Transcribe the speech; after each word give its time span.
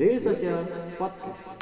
Daily 0.00 0.16
Social 0.16 0.64
Podcast. 0.96 1.60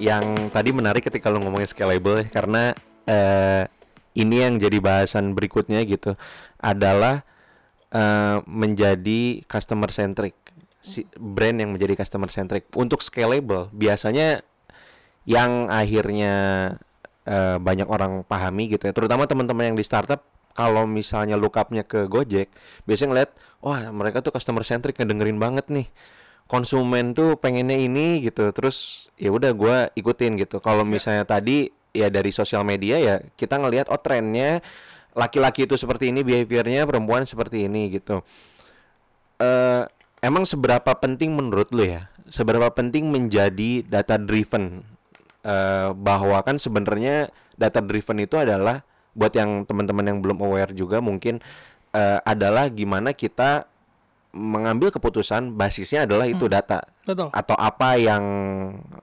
yang 0.00 0.48
tadi 0.48 0.72
menarik 0.72 1.04
ketika 1.04 1.28
lo 1.28 1.44
ngomongin 1.44 1.68
scalable 1.68 2.24
karena 2.32 2.72
eh, 3.04 3.68
ini 4.16 4.48
yang 4.48 4.56
jadi 4.56 4.80
bahasan 4.80 5.36
berikutnya 5.36 5.84
gitu 5.84 6.16
adalah 6.56 7.20
eh, 7.92 8.40
menjadi 8.48 9.44
customer 9.44 9.92
centric 9.92 10.32
si 10.80 11.04
brand 11.20 11.60
yang 11.60 11.76
menjadi 11.76 12.00
customer 12.00 12.32
centric 12.32 12.64
untuk 12.72 13.04
scalable 13.04 13.68
biasanya 13.76 14.40
yang 15.28 15.68
akhirnya 15.68 16.34
eh, 17.26 17.58
banyak 17.58 17.90
orang 17.90 18.22
pahami 18.24 18.70
gitu 18.72 18.88
ya. 18.88 18.92
Terutama 18.94 19.26
teman-teman 19.26 19.74
yang 19.74 19.76
di 19.76 19.84
startup 19.84 20.22
kalau 20.56 20.88
misalnya 20.88 21.36
look 21.36 21.60
up-nya 21.60 21.84
ke 21.84 22.08
Gojek 22.08 22.48
biasanya 22.88 23.08
ngeliat 23.12 23.30
wah 23.60 23.92
mereka 23.92 24.24
tuh 24.24 24.32
customer 24.32 24.64
centric 24.64 24.96
ngedengerin 24.96 25.36
banget 25.36 25.68
nih. 25.68 25.86
Konsumen 26.46 27.12
tuh 27.12 27.36
pengennya 27.36 27.76
ini 27.76 28.22
gitu. 28.24 28.48
Terus 28.54 29.10
ya 29.18 29.34
udah 29.34 29.50
gua 29.52 29.76
ikutin 29.98 30.38
gitu. 30.40 30.62
Kalau 30.62 30.86
misalnya 30.86 31.26
tadi 31.26 31.68
ya 31.92 32.08
dari 32.08 32.30
sosial 32.32 32.62
media 32.62 32.96
ya 33.00 33.14
kita 33.36 33.56
ngelihat 33.60 33.88
oh 33.88 33.98
trennya 34.00 34.60
laki-laki 35.16 35.64
itu 35.64 35.80
seperti 35.80 36.12
ini 36.12 36.20
behaviornya 36.20 36.84
perempuan 36.84 37.24
seperti 37.26 37.66
ini 37.66 37.98
gitu. 37.98 38.22
Eh 39.42 39.82
emang 40.24 40.46
seberapa 40.48 40.92
penting 40.96 41.34
menurut 41.36 41.68
lu 41.74 41.84
ya? 41.84 42.08
Seberapa 42.26 42.70
penting 42.72 43.10
menjadi 43.10 43.86
data 43.86 44.18
driven 44.18 44.95
eh 45.46 45.88
bahwa 45.94 46.42
kan 46.42 46.58
sebenarnya 46.58 47.30
data 47.54 47.78
driven 47.78 48.18
itu 48.18 48.34
adalah 48.34 48.82
buat 49.14 49.30
yang 49.32 49.62
teman-teman 49.64 50.04
yang 50.04 50.18
belum 50.18 50.42
aware 50.42 50.74
juga 50.74 50.98
mungkin 50.98 51.38
eh, 51.94 52.18
adalah 52.26 52.66
gimana 52.68 53.14
kita 53.14 53.70
mengambil 54.36 54.92
keputusan 54.92 55.56
basisnya 55.56 56.04
adalah 56.04 56.28
itu 56.28 56.44
data 56.44 56.84
Betul. 57.08 57.32
atau 57.32 57.56
apa 57.56 57.96
yang 57.96 58.24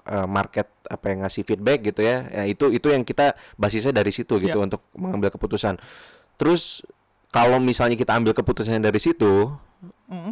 eh, 0.05 0.27
market 0.29 0.69
apa 0.85 1.05
yang 1.09 1.25
ngasih 1.25 1.41
feedback 1.41 1.81
gitu 1.89 2.05
ya, 2.05 2.27
ya 2.29 2.43
itu 2.45 2.69
itu 2.69 2.91
yang 2.93 3.01
kita 3.01 3.33
basisnya 3.57 3.89
dari 3.89 4.13
situ 4.13 4.37
gitu 4.37 4.59
Iya. 4.61 4.65
untuk 4.69 4.81
mengambil 4.93 5.33
keputusan 5.33 5.81
terus 6.37 6.85
kalau 7.33 7.57
misalnya 7.57 7.97
kita 7.97 8.13
ambil 8.13 8.35
keputusannya 8.35 8.83
dari 8.83 8.99
situ 9.01 9.49
Mm. 10.07 10.31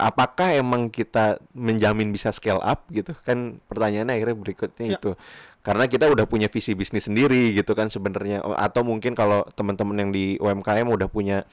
Apakah 0.00 0.50
emang 0.52 0.88
kita 0.88 1.36
menjamin 1.52 2.08
bisa 2.08 2.30
scale 2.30 2.58
up 2.58 2.88
gitu 2.88 3.12
kan 3.20 3.60
pertanyaannya 3.66 4.16
akhirnya 4.16 4.36
berikutnya 4.36 4.86
Ya. 4.86 4.96
itu 4.96 5.12
karena 5.60 5.84
kita 5.84 6.08
udah 6.08 6.24
punya 6.24 6.48
visi 6.48 6.72
bisnis 6.72 7.04
sendiri 7.04 7.52
gitu 7.52 7.76
kan 7.76 7.86
sebenarnya 7.86 8.40
O- 8.40 8.56
atau 8.56 8.80
mungkin 8.80 9.12
kalau 9.12 9.44
teman-teman 9.52 9.96
yang 9.98 10.10
di 10.10 10.34
UMKM 10.36 10.88
udah 10.88 11.06
punya 11.06 11.44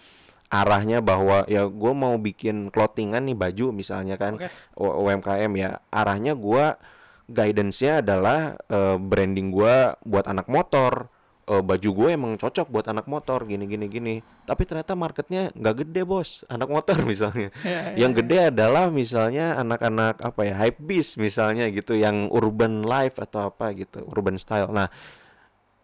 arahnya 0.48 1.04
bahwa 1.04 1.44
ya 1.46 1.68
gue 1.68 1.92
mau 1.92 2.16
bikin 2.16 2.72
clothingan 2.72 3.20
nih 3.22 3.36
baju 3.36 3.76
misalnya 3.76 4.16
kan 4.16 4.40
Oke. 4.40 4.48
U- 4.80 5.04
UMKM 5.04 5.52
ya 5.54 5.84
arahnya 5.92 6.34
gua 6.34 6.80
guidance-nya 7.28 8.00
adalah 8.00 8.56
eh, 8.66 8.96
branding 8.96 9.52
gua 9.52 10.00
buat 10.02 10.24
anak 10.24 10.48
motor 10.48 11.12
Eh, 11.48 11.64
baju 11.64 11.90
gue 11.96 12.10
emang 12.12 12.36
cocok 12.36 12.68
buat 12.68 12.92
anak 12.92 13.08
motor 13.08 13.48
gini 13.48 13.64
gini 13.72 13.88
gini. 13.88 14.16
Tapi 14.44 14.68
ternyata 14.68 15.00
marketnya 15.00 15.48
nggak 15.56 15.76
gede 15.80 16.04
bos. 16.04 16.44
Anak 16.52 16.68
motor 16.68 17.00
misalnya. 17.08 17.56
Ya, 17.64 17.96
ya, 17.96 18.04
yang 18.04 18.12
ya. 18.12 18.18
gede 18.20 18.38
adalah 18.52 18.92
misalnya 18.92 19.56
anak-anak 19.56 20.20
apa 20.20 20.42
ya 20.44 20.60
hype 20.60 20.84
beast 20.84 21.16
misalnya 21.16 21.72
gitu 21.72 21.96
yang 21.96 22.28
urban 22.36 22.84
life 22.84 23.16
atau 23.16 23.48
apa 23.48 23.72
gitu 23.80 24.04
urban 24.12 24.36
style. 24.36 24.76
Nah 24.76 24.92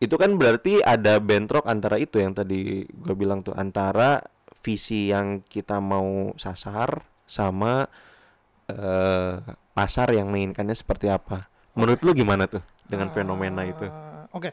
itu 0.03 0.11
kan 0.19 0.35
berarti 0.35 0.83
ada 0.83 1.15
bentrok 1.23 1.63
antara 1.63 1.95
itu 1.95 2.19
yang 2.19 2.35
tadi 2.35 2.83
gue 2.83 3.15
bilang 3.15 3.39
tuh 3.39 3.55
antara 3.55 4.19
visi 4.59 5.15
yang 5.15 5.47
kita 5.47 5.79
mau 5.79 6.35
sasar 6.35 7.07
sama 7.23 7.87
eh 8.67 9.39
pasar 9.71 10.11
yang 10.11 10.27
menginginkannya 10.27 10.75
seperti 10.75 11.07
apa. 11.07 11.47
Menurut 11.79 12.03
lu 12.03 12.11
gimana 12.11 12.51
tuh 12.51 12.59
dengan 12.83 13.07
fenomena 13.15 13.63
itu? 13.63 13.87
Eh, 13.87 14.27
Oke, 14.35 14.51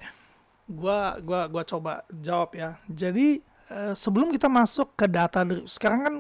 gua 0.71 1.19
gua 1.19 1.51
gua 1.51 1.63
coba 1.67 1.93
jawab 2.15 2.55
ya. 2.55 2.79
Jadi 2.87 3.43
eh, 3.69 3.93
sebelum 3.95 4.31
kita 4.31 4.47
masuk 4.47 4.95
ke 4.95 5.05
data, 5.05 5.43
sekarang 5.67 6.01
kan 6.01 6.15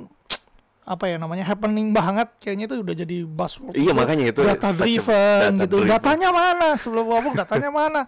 apa 0.81 1.07
ya 1.07 1.23
namanya 1.23 1.47
happening 1.47 1.95
banget, 1.95 2.27
kayaknya 2.43 2.67
itu 2.67 2.77
udah 2.83 2.95
jadi 2.99 3.17
buzzword. 3.23 3.79
Iya, 3.79 3.95
makanya 3.95 4.27
itu 4.27 4.43
data 4.43 4.75
driven 4.75 5.55
data 5.55 5.65
gitu. 5.71 5.77
driven. 5.79 5.91
Datanya 5.95 6.29
mana? 6.35 6.69
Sebelum 6.75 7.05
ngomong 7.07 7.35
datanya 7.39 7.71
mana? 7.71 8.03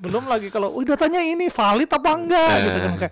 Belum 0.00 0.24
lagi 0.24 0.48
kalau, 0.48 0.72
wih 0.72 0.88
datanya 0.88 1.20
ini 1.20 1.52
valid 1.52 1.92
apa 1.92 2.10
enggak 2.16 2.52
gitu 2.64 2.78
kan. 2.80 2.88
Eh. 2.88 2.96
Oke. 2.96 3.08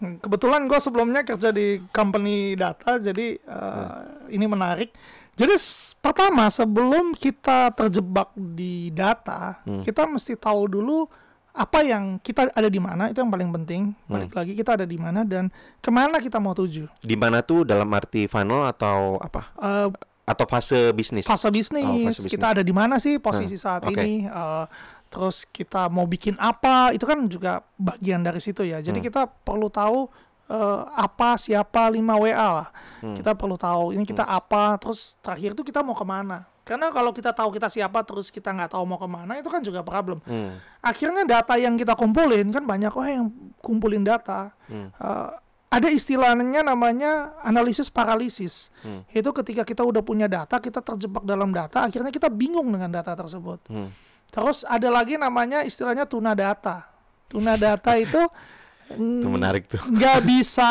Hmm, 0.00 0.16
Kebetulan 0.16 0.64
gue 0.64 0.80
sebelumnya 0.80 1.20
kerja 1.24 1.48
di 1.50 1.80
company 1.88 2.52
data, 2.52 3.00
jadi 3.00 3.26
eh, 3.40 3.88
ini 4.28 4.44
menarik. 4.44 4.92
Jadi 5.40 5.56
pertama 5.96 6.52
sebelum 6.52 7.16
kita 7.16 7.72
terjebak 7.72 8.36
di 8.36 8.92
data, 8.92 9.56
Hmm. 9.64 9.80
kita 9.80 10.04
mesti 10.04 10.36
tahu 10.36 10.68
dulu 10.68 11.08
apa 11.52 11.78
yang 11.80 12.16
kita 12.16 12.46
ada 12.48 12.66
di 12.66 12.78
mana 12.78 13.06
itu 13.06 13.18
yang 13.18 13.28
paling 13.28 13.50
penting. 13.52 13.82
Hmm. 14.00 14.10
Balik 14.12 14.32
lagi 14.32 14.52
kita 14.52 14.70
ada 14.72 14.84
di 14.84 14.94
mana 14.94 15.22
dan 15.22 15.50
ke 15.76 15.88
mana 15.88 16.18
kita 16.18 16.36
mau 16.36 16.52
tuju. 16.52 16.86
di 16.96 17.14
mana 17.14 17.40
tuh 17.40 17.62
dalam 17.62 17.90
arti 17.90 18.24
funnel 18.24 18.66
atau 18.66 19.18
apa 19.18 19.50
Eh, 19.56 19.88
atau 20.24 20.46
fase 20.46 20.90
bisnis 20.90 21.24
fase 21.24 21.48
bisnis, 21.48 21.82
Oh, 21.82 21.98
fase 22.04 22.20
bisnis. 22.20 22.32
kita 22.32 22.46
ada 22.52 22.62
di 22.62 22.70
mana 22.70 22.96
sih 22.96 23.18
posisi 23.18 23.54
Hmm, 23.54 23.64
saat 23.66 23.82
oke. 23.82 23.92
ini 23.92 24.24
Eh, 24.24 24.64
terus 25.06 25.42
kita 25.44 25.86
mau 25.86 26.06
bikin 26.06 26.38
apa 26.38 26.90
itu 26.90 27.02
kan 27.02 27.18
juga 27.26 27.52
bagian 27.74 28.22
dari 28.22 28.38
situ 28.38 28.62
ya 28.62 28.78
jadi 28.78 28.94
Hmm. 28.94 29.04
kita 29.04 29.22
perlu 29.26 29.66
tahu 29.66 30.06
eh, 30.46 30.80
apa 30.88 31.34
siapa 31.36 31.86
5 31.88 31.98
WA 32.16 32.34
lah 32.52 32.68
Hmm. 33.00 33.14
kita 33.14 33.34
perlu 33.34 33.54
tahu 33.54 33.90
ini 33.90 34.02
kita 34.04 34.22
apa 34.22 34.74
terus 34.76 35.14
terakhir 35.18 35.50
itu 35.52 35.62
kita 35.64 35.78
mau 35.80 35.94
ke 35.94 36.02
mana 36.02 36.46
karena 36.70 36.94
kalau 36.94 37.10
kita 37.10 37.34
tahu 37.34 37.50
kita 37.50 37.66
siapa 37.66 38.06
terus 38.06 38.30
kita 38.30 38.54
nggak 38.54 38.78
tahu 38.78 38.86
mau 38.86 38.94
ke 38.94 39.08
mana 39.10 39.42
itu 39.42 39.50
kan 39.50 39.58
juga 39.58 39.82
problem 39.82 40.22
Hmm, 40.22 40.54
akhirnya 40.78 41.26
data 41.26 41.58
yang 41.58 41.74
kita 41.74 41.98
kumpulin 41.98 42.54
kan 42.54 42.62
banyak 42.62 42.94
oh 42.94 43.02
yang 43.02 43.26
kumpulin 43.58 44.06
data 44.06 44.54
hmm, 44.70 44.94
Eh, 44.94 45.30
ada 45.70 45.86
istilahnya 45.86 46.66
namanya 46.66 47.30
analisis 47.46 47.86
paralisis. 47.94 48.74
Hmm. 48.82 49.06
Itu 49.14 49.30
ketika 49.30 49.62
kita 49.62 49.86
udah 49.86 50.02
punya 50.02 50.26
data, 50.26 50.58
kita 50.58 50.82
terjebak 50.82 51.22
dalam 51.22 51.54
data, 51.54 51.86
akhirnya 51.86 52.10
kita 52.10 52.26
bingung 52.26 52.74
dengan 52.74 52.90
data 52.90 53.14
tersebut. 53.14 53.70
hmm. 53.70 53.86
Terus 54.34 54.66
ada 54.66 54.90
lagi 54.90 55.14
namanya 55.14 55.62
istilahnya 55.62 56.10
tuna 56.10 56.34
data. 56.34 56.90
Tuna 57.30 57.54
data 57.54 57.94
itu 57.94 58.18
itu 59.22 59.28
menarik 59.30 59.70
tuh 59.70 59.78
nggak 59.94 60.18
bisa, 60.26 60.70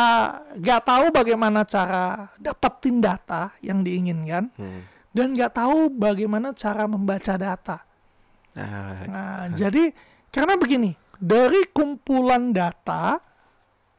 nggak 0.59 0.81
tahu 0.83 1.05
bagaimana 1.15 1.63
cara 1.63 2.27
dapetin 2.35 2.99
data 2.99 3.55
yang 3.63 3.79
diinginkan, 3.79 4.51
Hmm. 4.59 4.83
Dan 5.09 5.33
nggak 5.33 5.57
tahu 5.57 5.89
bagaimana 5.89 6.53
cara 6.53 6.85
membaca 6.85 7.33
data. 7.35 7.77
Ah, 8.57 9.05
Nah, 9.07 9.43
jadi 9.53 9.93
karena 10.29 10.57
begini, 10.59 10.93
dari 11.17 11.65
kumpulan 11.73 12.53
data 12.53 13.17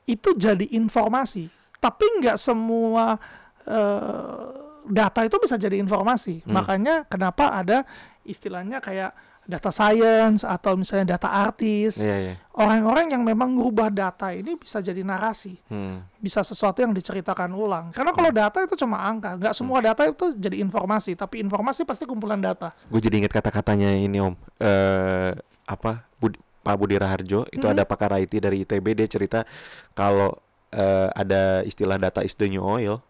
itu 0.07 0.35
jadi 0.35 0.67
informasi, 0.75 1.51
tapi 1.79 2.05
nggak 2.21 2.39
semua 2.39 3.19
eh, 3.67 4.45
data 4.91 5.21
itu 5.23 5.37
bisa 5.39 5.55
jadi 5.61 5.79
informasi. 5.79 6.43
Hmm. 6.43 6.57
Makanya 6.57 7.07
kenapa 7.07 7.55
ada 7.55 7.87
istilahnya 8.27 8.83
kayak 8.83 9.15
data 9.43 9.69
science 9.69 10.41
atau 10.41 10.75
misalnya 10.75 11.15
data 11.15 11.27
artis. 11.29 11.97
iya 11.97 12.17
iya 12.21 12.35
Orang-orang 12.53 13.09
yang 13.09 13.21
memang 13.21 13.51
ngubah 13.51 13.89
data 13.89 14.31
ini 14.31 14.55
bisa 14.55 14.79
jadi 14.79 15.01
narasi, 15.01 15.57
Hmm, 15.67 16.05
bisa 16.15 16.41
sesuatu 16.41 16.79
yang 16.79 16.91
diceritakan 16.91 17.49
ulang. 17.51 17.89
Karena 17.91 18.11
kalau 18.11 18.29
data 18.31 18.61
itu 18.61 18.77
cuma 18.77 19.01
angka, 19.01 19.35
nggak 19.35 19.53
semua 19.53 19.81
data 19.81 20.05
itu 20.05 20.35
jadi 20.35 20.61
informasi, 20.61 21.15
tapi 21.15 21.41
informasi 21.41 21.83
pasti 21.83 22.05
kumpulan 22.05 22.37
data. 22.37 22.77
gue 22.85 23.01
jadi 23.01 23.17
inget 23.19 23.33
kata-katanya 23.33 23.91
ini 23.93 24.19
om 24.19 24.33
eh 24.59 25.33
apa 25.65 26.05
Budi, 26.17 26.37
Pak 26.61 26.77
Budi 26.77 26.95
Raharjo 26.95 27.49
itu 27.49 27.63
Hmm. 27.63 27.73
ada 27.73 27.83
pakar 27.83 28.13
IT 28.15 28.37
dari 28.37 28.63
ITB 28.63 28.93
dia 28.95 29.07
cerita 29.07 29.49
kalau 29.91 30.37
eh, 30.71 31.09
ada 31.11 31.63
istilah 31.63 31.97
data 31.97 32.21
is 32.21 32.35
the 32.35 32.47
new 32.47 32.61
oil 32.61 33.01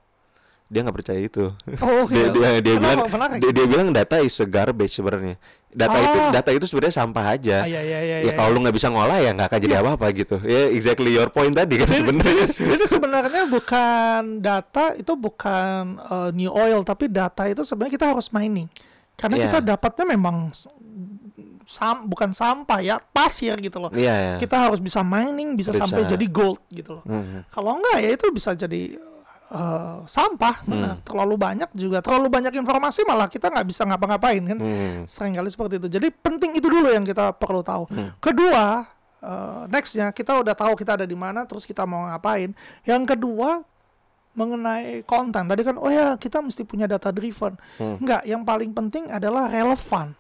dia 0.67 0.81
nggak 0.81 0.95
percaya 0.95 1.19
itu 1.19 1.51
Oh, 1.77 2.07
oke. 2.07 2.13
dia 2.15 2.31
dia, 2.31 2.51
dia 2.57 2.75
Kenapa? 2.75 3.03
bilang 3.03 3.11
Menarik. 3.11 3.39
dia, 3.39 3.51
dia 3.51 3.67
bilang 3.67 3.89
data 3.91 4.17
is 4.19 4.33
a 4.37 4.47
garbage 4.47 4.95
sebenarnya 4.95 5.35
data 5.71 5.97
itu 5.97 6.19
Ah. 6.19 6.31
data 6.35 6.51
itu 6.51 6.67
sebenarnya 6.67 6.97
sampah 6.97 7.27
aja 7.31 7.57
Ah, 7.63 7.67
iya, 7.67 7.79
iya, 7.79 7.99
iya, 8.01 8.17
ya 8.21 8.27
iya. 8.27 8.33
kalau 8.35 8.51
lu 8.51 8.59
nggak 8.61 8.75
bisa 8.75 8.91
ngolah 8.91 9.19
ya 9.19 9.31
nggak 9.31 9.49
akan 9.49 9.61
jadi 9.61 9.75
apa-apa 9.79 10.07
gitu 10.13 10.37
ya 10.43 10.67
exactly 10.69 11.11
your 11.11 11.31
point 11.31 11.55
tadi 11.55 11.79
kan 11.79 11.87
sebenarnya 11.87 12.47
Jadi 12.51 12.85
sebenarnya 12.85 13.43
bukan 13.47 14.23
data 14.39 14.85
itu 14.95 15.13
bukan 15.15 15.99
uh, 16.01 16.31
new 16.31 16.51
oil 16.51 16.83
tapi 16.83 17.07
data 17.07 17.47
itu 17.47 17.63
sebenarnya 17.63 17.95
kita 17.95 18.07
harus 18.11 18.29
mining. 18.29 18.67
Karena 19.15 19.37
Iya. 19.37 19.45
kita 19.47 19.59
dapatnya 19.63 20.05
memang 20.11 20.51
sam 21.67 22.03
bukan 22.03 22.35
sampah 22.35 22.83
ya, 22.83 22.99
pasir 22.99 23.55
gitu 23.63 23.79
loh. 23.79 23.95
iya 23.95 24.15
iya. 24.17 24.35
Kita 24.43 24.59
harus 24.59 24.83
bisa 24.83 25.07
mining 25.07 25.55
bisa, 25.55 25.71
Bisa. 25.71 25.87
sampai 25.87 26.03
jadi 26.03 26.27
gold 26.27 26.59
gitu 26.69 26.99
loh. 26.99 27.05
Hmm, 27.07 27.47
Kalau 27.47 27.79
enggak 27.79 27.99
ya 28.03 28.11
itu 28.11 28.27
bisa 28.35 28.51
jadi 28.53 28.99
uh, 29.51 30.07
sampah. 30.07 30.63
Hmm. 30.65 31.03
Terlalu 31.03 31.35
banyak 31.37 31.71
juga, 31.75 31.99
terlalu 32.01 32.31
banyak 32.31 32.55
informasi 32.57 33.05
malah 33.05 33.27
kita 33.27 33.51
nggak 33.51 33.67
bisa 33.67 33.83
ngapa-ngapain 33.85 34.43
kan. 34.47 34.59
hmm, 34.59 34.97
Seringkali 35.11 35.49
seperti 35.51 35.75
itu. 35.83 35.89
Jadi 35.91 36.09
penting 36.15 36.57
itu 36.57 36.67
dulu 36.71 36.89
yang 36.89 37.05
kita 37.05 37.35
perlu 37.35 37.61
tahu. 37.61 37.91
Hmm. 37.91 38.15
Kedua, 38.23 38.87
eh, 39.21 39.61
nextnya 39.69 40.15
kita 40.15 40.41
udah 40.41 40.55
tahu 40.55 40.79
kita 40.79 40.97
ada 41.03 41.07
di 41.07 41.19
mana, 41.19 41.45
terus 41.45 41.67
kita 41.67 41.85
mau 41.85 42.07
ngapain. 42.09 42.55
Yang 42.87 43.03
kedua 43.15 43.67
mengenai 44.31 45.03
konten 45.05 45.43
tadi 45.51 45.63
kan, 45.67 45.75
oh 45.75 45.91
ya 45.91 46.15
kita 46.15 46.39
mesti 46.39 46.63
punya 46.63 46.87
data 46.87 47.11
driven. 47.11 47.59
Enggak, 47.77 48.23
yang 48.25 48.47
paling 48.47 48.71
penting 48.71 49.11
adalah 49.11 49.51
relevan. 49.51 50.15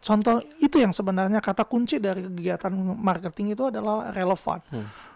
Contoh 0.00 0.40
itu 0.64 0.80
yang 0.80 0.96
sebenarnya 0.96 1.44
kata 1.44 1.68
kunci 1.68 2.00
dari 2.00 2.24
kegiatan 2.24 2.72
marketing 2.96 3.52
itu 3.52 3.68
adalah 3.68 4.08
relevan. 4.16 4.64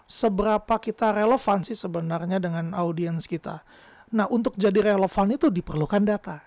Seberapa 0.05 0.77
kita 0.77 1.11
relevan 1.17 1.65
sih 1.65 1.73
sebenarnya 1.73 2.37
dengan 2.37 2.77
audiens 2.77 3.25
kita. 3.25 3.65
Nah, 4.13 4.29
untuk 4.29 4.53
jadi 4.53 4.93
relevan 4.93 5.33
itu 5.33 5.49
diperlukan 5.49 6.05
data. 6.05 6.45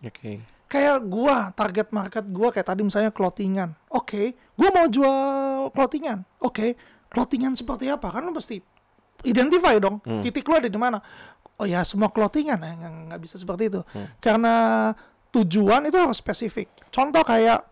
Oke. 0.00 0.40
Kayak 0.64 1.06
gua 1.06 1.52
target 1.52 1.92
market 1.92 2.24
gua 2.32 2.50
kayak 2.50 2.66
tadi 2.72 2.82
misalnya 2.82 3.12
clothingan. 3.12 3.76
Oke, 3.92 4.34
gua 4.56 4.72
mau 4.72 4.86
jual 4.88 5.70
clothingan. 5.70 6.24
Oke, 6.40 6.74
clothingan 7.12 7.54
seperti 7.54 7.92
apa? 7.92 8.10
Kan 8.10 8.26
lu 8.26 8.32
mesti 8.32 8.58
identify 9.28 9.76
dong. 9.78 10.00
Titik 10.24 10.48
lu 10.48 10.56
ada 10.56 10.66
di 10.66 10.80
mana? 10.80 10.98
Oh 11.60 11.68
ya, 11.68 11.86
semua 11.86 12.10
clothingan 12.10 12.58
eh, 12.64 12.74
nggak 13.12 13.20
bisa 13.22 13.38
seperti 13.38 13.70
itu. 13.70 13.80
Karena 14.18 14.90
tujuan 15.30 15.86
itu 15.86 16.00
harus 16.00 16.18
spesifik. 16.18 16.72
Contoh 16.90 17.22
kayak 17.22 17.62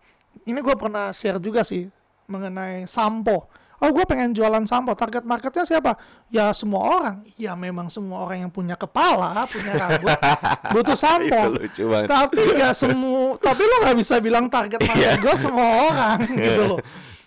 ini 0.47 0.61
gua 0.63 0.77
pernah 0.77 1.11
share 1.11 1.41
juga 1.41 1.65
sih 1.65 1.89
mengenai 2.29 2.87
sampo. 2.87 3.51
Oh, 3.79 3.89
gue 3.89 4.03
pengen 4.03 4.31
jualan 4.31 4.63
sampo. 4.63 4.93
Target 4.93 5.23
marketnya 5.23 5.63
siapa? 5.63 5.97
Ya 6.27 6.51
semua 6.51 6.81
orang. 6.83 7.15
Ya 7.35 7.51
memang 7.53 7.89
semua 7.89 8.23
orang 8.23 8.47
yang 8.47 8.51
punya 8.51 8.73
kepala, 8.73 9.43
punya 9.45 9.73
rambut, 9.75 10.13
butuh 10.73 10.95
sampo. 10.95 11.35
Itu 11.35 11.51
lucu 11.57 11.83
banget. 11.89 12.07
Tapi 12.07 12.41
nggak 12.53 12.73
semua. 12.73 13.35
tapi 13.37 13.61
lo 13.61 13.75
nggak 13.83 13.97
bisa 13.97 14.15
bilang 14.19 14.47
target 14.47 14.79
market 14.79 15.03
Iya. 15.03 15.19
gue 15.19 15.35
semua 15.35 15.69
orang 15.89 16.17
gitu 16.43 16.61
loh. 16.67 16.79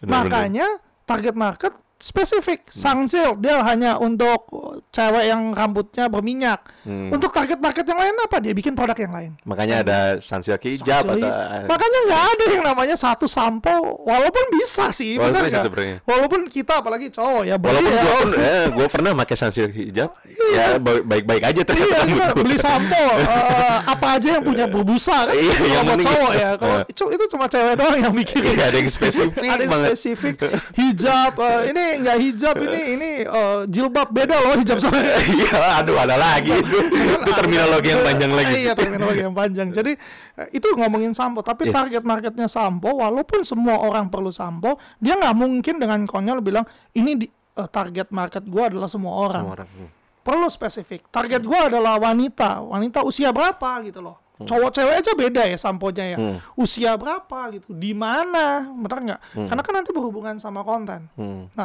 Makanya 0.02 0.66
target 1.02 1.34
market 1.34 1.72
spesifik. 1.96 2.68
Sangsil 2.68 3.40
dia 3.40 3.64
hanya 3.64 3.96
untuk 3.96 4.46
cewek 4.92 5.24
yang 5.32 5.56
rambutnya 5.56 6.12
berminyak. 6.12 6.60
Hmm. 6.84 7.08
Untuk 7.08 7.32
target 7.32 7.56
market 7.56 7.88
yang 7.88 7.96
lain 7.96 8.14
apa? 8.20 8.36
Dia 8.38 8.52
bikin 8.52 8.76
produk 8.76 8.96
yang 8.96 9.12
lain. 9.16 9.30
Makanya 9.48 9.80
ada 9.80 9.98
sunsilk 10.20 10.60
hijab 10.62 11.08
atau 11.08 11.28
Makanya 11.66 11.98
nggak 12.06 12.22
ada 12.36 12.44
yang 12.52 12.64
namanya 12.64 12.96
satu 12.96 13.24
sampo, 13.24 13.72
walaupun 14.04 14.44
bisa 14.52 14.92
sih, 14.92 15.16
Walaupun 15.16 15.48
benar 15.48 15.64
bisa. 15.64 16.00
Walaupun 16.04 16.40
kita 16.52 16.84
apalagi 16.84 17.08
cowok 17.08 17.42
ya, 17.48 17.56
beli 17.56 17.80
Walaupun 17.80 17.92
ya, 17.92 18.02
gua 18.02 18.12
oh, 18.12 18.18
pun 18.20 18.30
eh, 18.52 18.64
gua 18.70 18.86
pernah 18.92 19.10
pakai 19.24 19.36
sunsilk 19.36 19.72
hijab, 19.72 20.10
ya 20.52 20.66
ba- 20.76 21.04
baik-baik 21.04 21.42
aja 21.48 21.60
ternyata 21.64 22.04
Iya, 22.06 22.26
beli 22.36 22.56
sampo 22.60 23.04
eh, 23.18 23.76
apa 23.88 24.06
aja 24.20 24.28
yang 24.38 24.44
punya 24.44 24.68
berbusa 24.68 25.26
kan? 25.26 25.34
Iya, 25.34 25.54
Kalau 25.56 25.92
yang 25.96 26.04
cowok 26.04 26.32
ya. 26.36 26.50
Kalau 26.60 26.76
Eh. 26.76 26.84
itu, 26.92 27.24
cuma 27.32 27.46
cewek 27.48 27.74
doang 27.78 27.96
yang 27.98 28.12
mikirin. 28.14 28.52
Iya, 28.52 28.64
ada 28.68 28.76
yang 28.76 28.90
spesifik 28.90 29.40
ada 29.48 29.62
yang 29.64 29.72
spesifik. 29.72 30.34
Hijab 30.76 31.32
eh, 31.40 31.60
ini 31.72 31.85
enggak 32.00 32.18
hijab 32.18 32.56
ini 32.58 32.80
ini 32.98 33.10
eh, 33.22 33.58
jilbab 33.70 34.08
beda 34.10 34.36
loh 34.42 34.54
hijab 34.58 34.78
sama 34.82 34.98
Iya, 35.36 35.82
aduh 35.82 35.96
ada 35.96 36.16
lagi 36.18 36.50
itu. 36.50 36.78
itu 36.90 37.30
terminologi 37.32 37.88
yang 37.94 38.02
panjang 38.02 38.32
lagi. 38.34 38.54
Iya, 38.66 38.72
terminologi 38.74 39.20
yang 39.22 39.36
panjang. 39.36 39.68
Jadi 39.70 39.92
eh, 40.36 40.48
itu 40.50 40.66
ngomongin 40.74 41.14
sampo, 41.14 41.40
tapi 41.40 41.70
Yes. 41.70 41.74
target 41.74 42.02
marketnya 42.02 42.46
sampo, 42.50 42.90
walaupun 42.98 43.46
semua 43.46 43.78
orang 43.82 44.10
perlu 44.10 44.30
sampo, 44.30 44.78
dia 44.98 45.14
nggak 45.14 45.34
mungkin 45.38 45.78
dengan 45.78 46.02
konyol 46.04 46.42
bilang 46.42 46.66
ini 46.92 47.14
di, 47.14 47.26
eh, 47.30 47.68
target 47.70 48.10
market 48.10 48.42
gua 48.46 48.68
adalah 48.70 48.90
semua 48.90 49.12
orang. 49.16 49.44
Semua 49.46 49.56
orang. 49.62 49.68
Hmm. 49.70 49.90
Perlu 50.26 50.46
spesifik. 50.50 51.06
Target 51.14 51.46
gua 51.46 51.70
adalah 51.70 52.02
wanita, 52.02 52.58
wanita 52.66 53.06
usia 53.06 53.30
berapa 53.30 53.78
gitu 53.86 54.02
loh. 54.02 54.25
Cowok 54.36 54.70
cewek 54.76 54.94
aja 55.00 55.12
beda 55.16 55.42
ya 55.48 55.56
samponya 55.56 56.04
ya. 56.12 56.18
Hmm. 56.20 56.36
Usia 56.60 56.92
berapa 57.00 57.56
gitu, 57.56 57.72
di 57.72 57.96
mana, 57.96 58.68
benar 58.68 58.98
nggak? 59.00 59.20
Karena 59.48 59.62
kan 59.64 59.72
nanti 59.80 59.90
berhubungan 59.96 60.36
sama 60.36 60.60
konten. 60.60 61.08
Hmm. 61.16 61.48
Nah, 61.56 61.64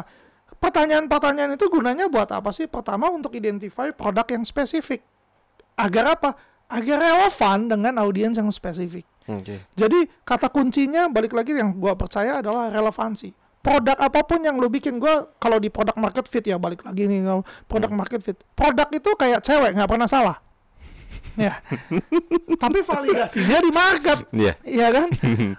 pertanyaan-pertanyaan 0.56 1.52
itu 1.60 1.68
gunanya 1.68 2.08
buat 2.08 2.32
apa 2.32 2.48
sih? 2.48 2.64
Pertama 2.64 3.12
untuk 3.12 3.36
identify 3.36 3.92
produk 3.92 4.24
yang 4.32 4.44
spesifik. 4.48 5.04
Agar 5.76 6.16
apa? 6.16 6.32
Agar 6.72 6.96
relevan 7.04 7.68
dengan 7.68 8.00
audiens 8.00 8.40
yang 8.40 8.48
spesifik. 8.48 9.04
Oke. 9.28 9.68
Jadi 9.76 10.08
kata 10.24 10.48
kuncinya 10.48 11.12
balik 11.12 11.36
lagi 11.36 11.52
yang 11.52 11.76
gua 11.76 11.92
percaya 11.92 12.40
adalah 12.40 12.72
relevansi. 12.72 13.36
Produk 13.62 13.94
apa 13.94 14.26
pun 14.26 14.42
yang 14.42 14.58
lu 14.58 14.66
bikin 14.66 14.98
gua 14.98 15.28
kalau 15.38 15.62
di 15.62 15.70
produk 15.70 15.94
market 15.94 16.26
fit 16.26 16.42
ya 16.42 16.58
balik 16.58 16.82
lagi 16.82 17.06
nih 17.06 17.22
kalau 17.22 17.42
produk 17.70 17.92
market 17.94 18.20
fit. 18.24 18.38
Produk 18.56 18.88
itu 18.90 19.10
kayak 19.14 19.44
cewek 19.44 19.76
nggak 19.76 19.86
pernah 19.86 20.08
salah. 20.10 20.36
Ya. 21.34 21.58
Tapi 22.56 22.78
validasinya 22.80 23.58
di 23.58 23.70
market. 23.70 24.18
Iya. 24.30 24.54
Iya 24.62 24.88
kan? 24.90 25.08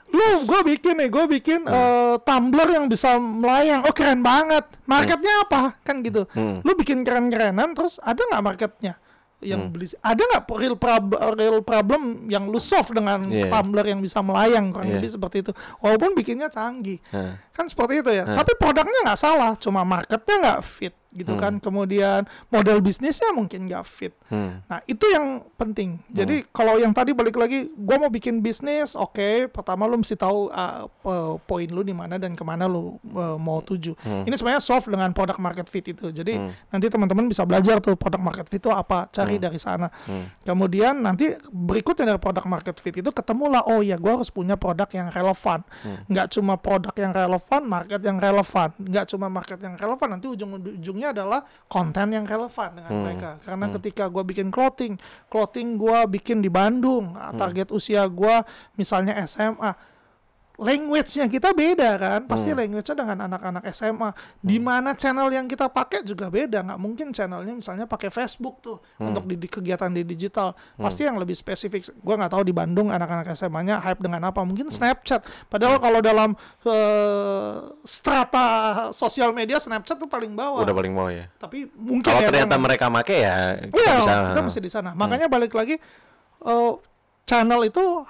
Lu 0.10 0.28
gue 0.44 0.60
bikin 0.70 0.96
nih, 0.98 1.10
gue 1.10 1.26
bikin 1.32 1.60
eh, 1.64 2.16
tumbler 2.22 2.70
yang 2.72 2.86
bisa 2.88 3.16
melayang. 3.18 3.82
Oh 3.84 3.92
keren 3.92 4.22
banget. 4.22 4.66
Marketnya 4.86 5.34
apa? 5.44 5.78
Kan 5.82 6.02
gitu. 6.02 6.26
Hmm. 6.32 6.62
Lu 6.62 6.74
bikin 6.74 7.02
keren-kerenan 7.02 7.74
terus 7.74 7.98
ada 8.00 8.20
nggak 8.20 8.44
marketnya? 8.44 8.96
Yang 9.44 9.62
beli 9.76 9.88
ada 10.00 10.24
nggak 10.24 10.44
real, 10.56 10.76
prob- 10.80 11.20
real 11.36 11.60
problem 11.60 12.32
yang 12.32 12.48
lu 12.48 12.64
solve 12.64 12.96
dengan 12.96 13.28
Iya. 13.28 13.52
tumbler 13.52 13.92
yang 13.92 14.00
bisa 14.00 14.24
melayang 14.24 14.72
kurang 14.72 14.88
Iya. 14.88 15.04
lebih 15.04 15.12
seperti 15.12 15.38
itu. 15.44 15.52
Walaupun 15.84 16.16
bikinnya 16.16 16.48
canggih. 16.48 17.04
Nah. 17.12 17.36
Kan 17.52 17.68
seperti 17.68 18.00
itu 18.00 18.08
ya. 18.08 18.24
Hmm. 18.24 18.40
Tapi 18.40 18.56
produknya 18.56 19.04
nggak 19.04 19.20
salah, 19.20 19.52
cuma 19.60 19.84
marketnya 19.84 20.36
nggak 20.40 20.60
fit 20.64 20.96
gitu 21.14 21.38
kan. 21.38 21.62
Kemudian 21.62 22.26
model 22.50 22.82
bisnisnya 22.82 23.30
mungkin 23.32 23.70
nggak 23.70 23.86
fit. 23.86 24.14
Hmm. 24.28 24.66
Nah, 24.66 24.82
itu 24.90 25.06
yang 25.14 25.46
penting. 25.56 26.02
Jadi 26.10 26.44
kalau 26.50 26.82
yang 26.82 26.92
tadi 26.92 27.14
balik 27.14 27.38
lagi, 27.38 27.70
gua 27.78 28.02
mau 28.02 28.12
bikin 28.12 28.42
bisnis, 28.42 28.98
oke. 28.98 29.54
pertama 29.54 29.86
lu 29.86 30.02
mesti 30.02 30.18
tahu 30.18 30.50
uh, 30.50 30.90
po- 30.90 31.38
poin 31.46 31.70
lu 31.70 31.86
di 31.86 31.94
mana 31.94 32.18
dan 32.18 32.34
ke 32.34 32.42
mana 32.42 32.66
lu 32.66 32.98
uh, 33.14 33.38
mau 33.38 33.62
tuju. 33.62 33.94
Ini 34.04 34.34
sebenarnya 34.34 34.64
solve 34.64 34.90
dengan 34.90 35.14
product 35.14 35.38
market 35.38 35.68
fit 35.70 35.86
itu. 35.86 36.10
Jadi 36.10 36.36
nanti 36.74 36.86
teman-teman 36.90 37.30
bisa 37.30 37.46
belajar 37.46 37.78
tuh 37.78 37.94
product 37.94 38.24
market 38.24 38.46
fit 38.50 38.64
itu 38.64 38.72
apa, 38.72 39.12
cari 39.12 39.36
dari 39.38 39.60
sana. 39.60 39.92
Kemudian 40.48 41.04
nanti 41.04 41.36
berikutnya 41.52 42.16
dari 42.16 42.22
product 42.22 42.48
market 42.48 42.76
fit 42.80 42.96
itu 42.96 43.12
ketemulah, 43.12 43.68
oh 43.68 43.84
ya 43.84 44.00
gua 44.00 44.24
harus 44.24 44.32
punya 44.32 44.56
produk 44.56 44.88
yang 44.96 45.12
relevan. 45.12 45.62
Nggak 46.08 46.28
cuma 46.40 46.56
produk 46.56 46.96
yang 46.96 47.12
relevan, 47.12 47.62
market 47.68 48.02
yang 48.02 48.18
relevan. 48.18 48.70
Nggak 48.80 49.06
cuma 49.12 49.28
market 49.28 49.60
yang 49.60 49.76
relevan, 49.76 50.08
nanti 50.16 50.26
ujung-ujungnya 50.32 51.03
adalah 51.12 51.44
konten 51.68 52.16
yang 52.16 52.24
relevan 52.24 52.80
dengan 52.80 52.92
mereka. 53.04 53.30
Karena 53.44 53.66
ketika 53.76 54.08
gua 54.08 54.24
bikin 54.24 54.48
clothing, 54.48 54.96
clothing 55.28 55.76
gua 55.76 56.08
bikin 56.08 56.40
di 56.40 56.48
Bandung, 56.48 57.18
ah, 57.20 57.36
target 57.36 57.74
usia 57.76 58.08
gua 58.08 58.48
misalnya 58.80 59.20
SMA, 59.28 59.93
language-nya 60.54 61.26
kita 61.26 61.50
beda 61.50 61.98
kan, 61.98 62.20
pasti 62.30 62.54
language-nya 62.54 62.94
dengan 62.94 63.26
anak-anak 63.26 63.66
SMA. 63.74 64.14
Di 64.38 64.62
mana 64.62 64.94
channel 64.94 65.34
yang 65.34 65.50
kita 65.50 65.66
pakai 65.66 66.06
juga 66.06 66.30
beda, 66.30 66.62
nggak 66.62 66.78
mungkin 66.78 67.10
channelnya 67.10 67.58
misalnya 67.58 67.90
pakai 67.90 68.14
Facebook 68.14 68.62
tuh 68.62 68.78
untuk 69.02 69.26
di, 69.26 69.34
di 69.34 69.50
kegiatan 69.50 69.90
di 69.90 70.06
digital. 70.06 70.54
Pasti 70.78 71.10
yang 71.10 71.18
lebih 71.18 71.34
spesifik. 71.34 71.90
Gua 72.00 72.22
nggak 72.22 72.38
tahu 72.38 72.44
di 72.46 72.54
Bandung 72.54 72.94
anak-anak 72.94 73.34
SMA-nya 73.34 73.82
hype 73.82 73.98
dengan 73.98 74.30
apa? 74.30 74.46
Mungkin 74.46 74.70
Snapchat. 74.70 75.26
Padahal 75.50 75.82
kalau 75.82 76.06
dalam 76.06 76.38
eh, 76.64 77.56
strata 77.82 78.46
sosial 78.94 79.34
media 79.34 79.58
Snapchat 79.58 79.98
tuh 79.98 80.06
paling 80.06 80.38
bawah. 80.38 80.62
Udah 80.62 80.76
paling 80.76 80.94
mau 80.94 81.10
ya. 81.10 81.34
Tapi 81.42 81.66
mungkin 81.74 82.06
Kalau 82.06 82.22
ya 82.22 82.30
ternyata 82.30 82.54
memang- 82.54 82.64
mereka 82.70 82.86
make 82.94 83.16
ya 83.18 83.58
kita 83.58 83.74
Iya, 83.74 83.94
bisa. 83.98 84.14
kita 84.30 84.42
mesti 84.46 84.60
di 84.62 84.70
sana. 84.70 84.90
Makanya 84.94 85.26
balik 85.26 85.58
lagi 85.58 85.82
eh, 86.46 86.74
channel 87.26 87.62
itu 87.66 88.06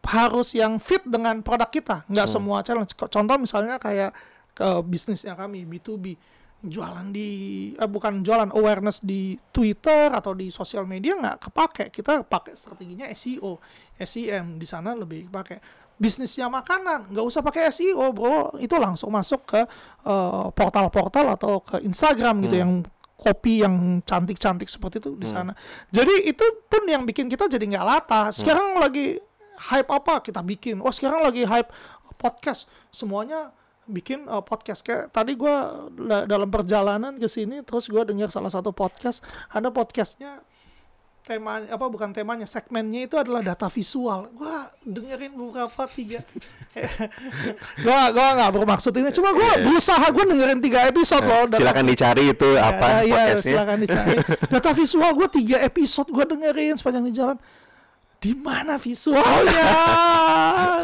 harus 0.00 0.52
yang 0.52 0.78
fit 0.78 1.02
dengan 1.04 1.40
produk 1.40 1.68
kita. 1.68 1.96
Nggak 2.08 2.26
semua 2.26 2.56
channel. 2.60 2.84
C- 2.84 2.96
Contoh 2.96 3.36
misalnya 3.36 3.76
kayak 3.76 4.10
ke 4.50 4.68
bisnisnya 4.82 5.34
kami 5.34 5.64
B2B 5.64 6.16
jualan 6.60 7.08
di 7.08 7.28
eh, 7.72 7.88
bukan 7.88 8.20
jualan 8.20 8.52
awareness 8.52 9.00
di 9.00 9.32
Twitter 9.48 10.12
atau 10.12 10.36
di 10.36 10.52
sosial 10.52 10.84
media 10.84 11.16
nggak 11.16 11.48
kepake. 11.48 11.84
Kita 11.88 12.20
pakai 12.20 12.52
strateginya 12.52 13.08
SEO, 13.12 13.56
SEM 13.96 14.56
di 14.56 14.66
sana 14.68 14.92
lebih 14.92 15.28
pakai 15.28 15.60
bisnisnya 15.96 16.48
makanan 16.48 17.12
nggak 17.12 17.26
usah 17.28 17.44
pakai 17.44 17.68
SEO 17.68 18.08
bro 18.16 18.56
itu 18.56 18.72
langsung 18.80 19.12
masuk 19.12 19.44
ke 19.44 19.60
eh, 20.04 20.46
portal-portal 20.50 21.36
atau 21.36 21.60
ke 21.60 21.80
Instagram 21.80 22.40
gitu 22.44 22.56
yang 22.56 22.72
kopi 23.16 23.60
yang 23.60 23.76
cantik-cantik 24.00 24.64
seperti 24.64 24.96
itu 24.96 25.12
di 25.12 25.28
sana. 25.28 25.52
Jadi 25.92 26.24
itu 26.24 26.40
pun 26.66 26.88
yang 26.88 27.04
bikin 27.04 27.28
kita 27.28 27.44
jadi 27.46 27.60
nggak 27.68 27.84
lata. 27.86 28.32
Sekarang 28.32 28.80
lagi 28.80 29.20
hype 29.60 29.90
apa 29.90 30.20
kita 30.20 30.40
bikin. 30.40 30.80
Oh 30.80 30.88
sekarang 30.88 31.20
lagi 31.20 31.44
hype 31.44 31.68
podcast. 32.16 32.64
Semuanya 32.88 33.52
bikin 33.84 34.22
uh, 34.24 34.38
podcast 34.38 34.80
kayak 34.80 35.10
tadi 35.10 35.34
gua 35.34 35.86
da- 35.90 36.22
dalam 36.22 36.46
perjalanan 36.46 37.18
ke 37.18 37.26
sini 37.26 37.58
terus 37.60 37.90
gua 37.90 38.06
dengar 38.06 38.30
salah 38.30 38.46
satu 38.46 38.70
podcast 38.70 39.18
ada 39.50 39.66
podcastnya 39.68 40.38
tema 41.20 41.58
apa 41.66 41.90
bukan 41.90 42.14
temanya 42.14 42.46
segmennya 42.46 43.10
itu 43.10 43.18
adalah 43.18 43.42
data 43.42 43.66
visual 43.66 44.30
gua 44.30 44.70
dengerin 44.86 45.34
beberapa 45.34 45.90
tiga 45.90 46.22
gua 47.84 48.00
gua 48.10 48.28
nggak 48.38 48.50
bermaksud 48.56 48.92
ini 48.94 49.10
cuma 49.10 49.34
gua 49.34 49.58
berusaha 49.58 50.06
gua 50.10 50.24
dengerin 50.28 50.60
tiga 50.62 50.86
episode 50.86 51.26
loh 51.26 51.50
data 51.50 51.58
Silakan 51.58 51.86
dicari 51.86 52.24
itu 52.30 52.48
apa 52.56 52.86
Ya, 52.86 52.94
ya, 52.94 53.02
podcastnya. 53.10 53.42
silakan 53.42 53.78
dicari. 53.82 54.14
Data 54.54 54.70
visual 54.70 55.10
gue 55.14 55.28
tiga 55.34 55.56
episode 55.60 56.08
gue 56.08 56.24
dengerin 56.26 56.74
sepanjang 56.76 57.04
di 57.04 57.12
jalan. 57.12 57.36
Di 58.20 58.36
mana 58.36 58.76
visualnya? 58.76 59.64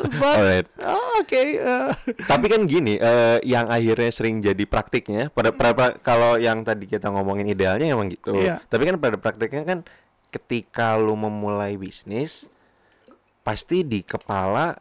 But- 0.21 0.37
Alright. 0.37 0.67
oh, 0.81 1.21
Oke, 1.21 1.59
eh, 1.59 1.91
Tapi 2.25 2.47
kan 2.47 2.65
gini, 2.65 2.97
eh, 2.97 3.39
yang 3.43 3.69
akhirnya 3.69 4.09
sering 4.09 4.41
jadi 4.41 4.65
praktiknya 4.65 5.29
pada 5.29 5.49
pada- 5.51 5.73
pada- 5.73 5.97
kalau 5.99 6.37
yang 6.37 6.61
tadi 6.61 6.85
kita 6.85 7.09
ngomongin 7.09 7.45
idealnya 7.47 7.93
emang 7.93 8.09
gitu. 8.09 8.37
Iya. 8.37 8.61
Tapi 8.65 8.85
kan 8.85 8.97
pada 8.97 9.17
praktiknya 9.17 9.65
kan 9.65 9.79
ketika 10.29 10.97
lu 10.97 11.13
memulai 11.13 11.77
bisnis 11.77 12.49
pasti 13.41 13.81
di 13.81 14.01
kepala 14.01 14.77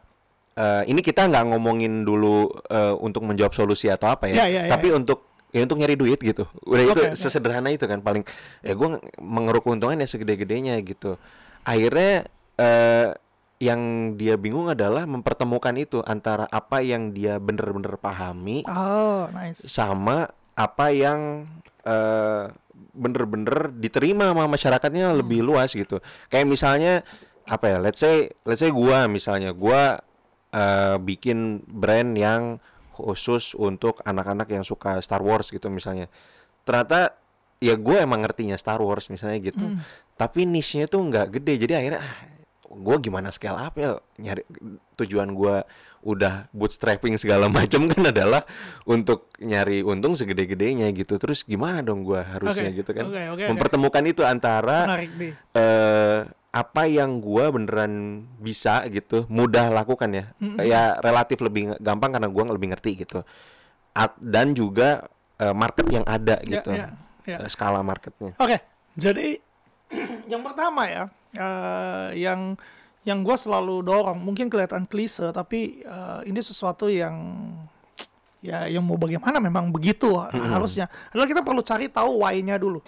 eh, 0.52 0.82
ini 0.86 1.00
kita 1.00 1.24
nggak 1.24 1.44
ngomongin 1.52 2.02
dulu 2.02 2.48
eh, 2.66 2.94
untuk 2.96 3.20
menjawab 3.22 3.52
solusi 3.52 3.88
atau 3.88 4.08
apa 4.08 4.28
ya, 4.28 4.40
Iya, 4.40 4.46
iya, 4.46 4.60
iya, 4.64 4.72
tapi 4.72 4.88
untuk 4.90 5.24
ya 5.50 5.60
untuk 5.60 5.76
nyari 5.76 5.96
duit 5.96 6.20
gitu. 6.20 6.44
Udah 6.62 6.82
itu 6.82 6.92
Oke, 6.92 7.06
oke. 7.12 7.16
sesederhana 7.16 7.68
itu 7.68 7.84
kan 7.84 8.00
paling 8.00 8.24
ya 8.60 8.72
gue 8.72 8.88
mengeruk 9.16 9.64
keuntungan 9.64 9.96
ya 9.96 10.06
segede-gedenya 10.06 10.76
gitu. 10.80 11.16
Akhirnya 11.62 12.28
eh, 12.56 13.12
yang 13.56 13.80
dia 14.20 14.36
bingung 14.36 14.68
adalah 14.68 15.08
mempertemukan 15.08 15.72
itu 15.80 16.04
antara 16.04 16.44
apa 16.52 16.84
yang 16.84 17.16
dia 17.16 17.40
bener-bener 17.40 17.96
pahami 17.96 18.68
oh 18.68 19.32
nice. 19.32 19.64
sama 19.64 20.28
apa 20.52 20.92
yang 20.92 21.48
eh, 21.84 22.52
bener-bener 22.96 23.72
diterima 23.72 24.32
sama 24.32 24.48
masyarakatnya 24.48 25.12
Hmm. 25.12 25.20
lebih 25.20 25.40
luas 25.44 25.72
gitu. 25.72 26.00
Kayak 26.28 26.48
misalnya 26.48 26.92
apa 27.48 27.76
ya? 27.76 27.78
Let's 27.80 28.00
say 28.00 28.32
let's 28.44 28.60
say 28.60 28.72
gua 28.72 29.04
misalnya 29.08 29.52
gua 29.52 30.00
eh, 30.52 30.96
bikin 31.00 31.64
brand 31.64 32.16
yang 32.16 32.60
khusus 32.96 33.52
untuk 33.52 34.00
anak-anak 34.08 34.48
yang 34.48 34.64
suka 34.64 35.00
Star 35.04 35.20
Wars 35.20 35.52
gitu 35.52 35.68
misalnya. 35.68 36.08
Ternyata 36.64 37.12
ya 37.60 37.76
gue 37.76 37.96
emang 38.00 38.24
ngertinya 38.24 38.56
Star 38.56 38.80
Wars 38.80 39.12
misalnya 39.12 39.36
gitu. 39.44 39.64
Hmm. 39.64 39.84
Tapi 40.16 40.48
niche-nya 40.48 40.88
tuh 40.88 41.04
nggak 41.04 41.36
gede. 41.36 41.60
Jadi 41.60 41.72
akhirnya 41.76 42.00
ah, 42.00 42.16
gue 42.66 42.96
gimana 43.00 43.30
scale 43.30 43.56
up 43.56 43.74
ya 43.74 43.96
nyari 44.16 44.42
tujuan 44.94 45.30
gua 45.32 45.62
udah 46.02 46.46
bootstrapping 46.50 47.18
segala 47.18 47.46
macam 47.56 47.86
kan 47.86 48.02
adalah 48.06 48.42
untuk 48.84 49.30
nyari 49.38 49.82
untung 49.82 50.14
segede-gedenya 50.14 50.90
gitu. 50.90 51.18
Terus 51.18 51.42
gimana 51.42 51.82
dong 51.82 52.02
gua 52.02 52.22
harusnya 52.22 52.70
Oke, 52.70 52.78
gitu 52.78 52.90
kan? 52.90 53.04
oke, 53.06 53.22
oke. 53.34 53.44
mempertemukan 53.50 54.04
itu 54.06 54.22
antara 54.22 54.86
eh 55.52 56.18
apa 56.56 56.88
yang 56.88 57.20
gua 57.20 57.52
beneran 57.52 58.24
bisa 58.38 58.80
gitu 58.88 59.28
mudah 59.28 59.68
lakukan 59.68 60.08
ya. 60.08 60.24
Ya 60.62 60.96
relatif 60.98 61.36
lebih 61.38 61.76
gampang 61.78 62.16
karena 62.16 62.30
gua 62.30 62.48
lebih 62.48 62.72
ngerti 62.72 63.04
gitu. 63.04 63.20
At- 63.92 64.16
dan 64.16 64.52
juga 64.52 65.04
eh, 65.36 65.52
market 65.52 65.84
yang 65.90 66.04
ada 66.08 66.40
Ya, 66.40 66.60
gitu. 66.60 66.70
ya, 66.72 66.96
ya. 67.28 67.36
Eh, 67.44 67.50
skala 67.50 67.84
marketnya. 67.84 68.32
Oke, 68.40 68.56
jadi 68.96 69.36
yang 70.32 70.40
pertama 70.40 70.88
ya, 70.88 71.12
eh, 71.36 72.08
yang 72.18 72.56
yang 73.06 73.22
gue 73.22 73.36
selalu 73.38 73.86
dorong, 73.86 74.18
mungkin 74.18 74.50
kelihatan 74.50 74.82
klise, 74.88 75.30
tapi 75.30 75.84
eh, 75.86 76.20
ini 76.26 76.40
sesuatu 76.42 76.90
yang 76.90 77.14
ya 78.42 78.66
yang 78.66 78.82
mau 78.84 78.98
bagaimana 78.98 79.38
memang 79.38 79.70
begitu 79.70 80.16
harusnya. 80.18 80.90
Adalah 81.14 81.26
kita 81.28 81.42
perlu 81.46 81.62
cari 81.62 81.86
tahu 81.86 82.24
why-nya 82.24 82.58
dulu. 82.58 82.82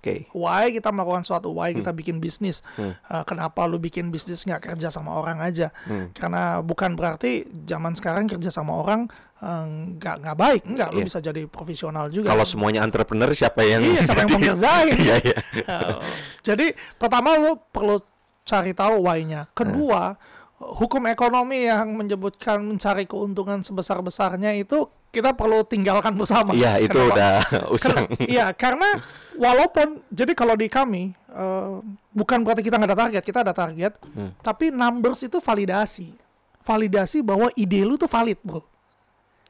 Oke 0.00 0.32
Why 0.32 0.72
kita 0.72 0.88
melakukan 0.88 1.22
suatu, 1.22 1.52
why 1.52 1.70
kita 1.70 1.92
bikin 1.92 2.18
bisnis. 2.18 2.64
Eh, 2.80 2.96
kenapa 3.22 3.68
lu 3.68 3.76
bikin 3.76 4.08
bisnis 4.08 4.42
nggak 4.42 4.72
kerja 4.72 4.88
sama 4.88 5.12
orang 5.14 5.38
aja? 5.38 5.68
Karena 6.10 6.58
bukan 6.58 6.96
berarti 6.96 7.44
zaman 7.68 7.92
sekarang 7.92 8.24
kerja 8.26 8.48
sama 8.48 8.80
orang 8.80 9.12
eh, 9.38 9.64
nggak 10.00 10.16
nggak 10.24 10.36
baik, 10.36 10.62
nggak. 10.64 10.88
Lu 10.90 11.00
Iya. 11.00 11.06
bisa 11.06 11.18
jadi 11.20 11.44
profesional 11.44 12.08
juga. 12.08 12.32
kalau 12.32 12.44
semuanya 12.44 12.80
entrepreneur 12.80 13.28
siapa 13.30 13.60
yang 13.60 13.84
Iya, 13.84 14.00
siapa 14.02 14.24
yang 14.24 14.30
mau 14.34 14.40
kerjain? 14.42 14.88
Iya, 14.96 15.16
iya. 15.20 15.38
Oh. 15.68 16.00
Jadi 16.40 16.72
pertama 16.96 17.36
lo 17.36 17.60
perlu 17.68 18.00
cari 18.48 18.72
tahu 18.72 19.04
why-nya. 19.04 19.52
Kedua, 19.52 20.16
hukum 20.60 21.08
ekonomi 21.08 21.64
yang 21.64 21.92
menyebutkan 21.92 22.60
mencari 22.60 23.04
keuntungan 23.04 23.60
sebesar-besarnya 23.60 24.56
itu 24.56 24.88
kita 25.10 25.34
perlu 25.34 25.66
tinggalkan 25.66 26.14
bersama. 26.14 26.54
Iya, 26.54 26.78
itu 26.78 26.94
Kenapa? 26.94 27.10
udah 27.14 27.34
usang. 27.74 28.06
Iya, 28.22 28.54
karena 28.54 29.02
walaupun 29.34 30.02
jadi 30.08 30.32
kalau 30.38 30.54
di 30.54 30.70
kami 30.70 31.10
eh, 31.14 31.74
bukan 32.10 32.42
berarti 32.42 32.62
kita 32.62 32.78
nggak 32.78 32.90
ada 32.94 32.98
target, 33.06 33.22
kita 33.22 33.38
ada 33.42 33.54
target, 33.54 33.92
Hmm. 34.14 34.30
tapi 34.40 34.70
numbers 34.70 35.22
itu 35.22 35.38
validasi, 35.38 36.14
validasi 36.62 37.22
bahwa 37.22 37.50
ide 37.54 37.82
lu 37.82 37.94
tuh 37.94 38.06
valid, 38.06 38.38
bro. 38.42 38.62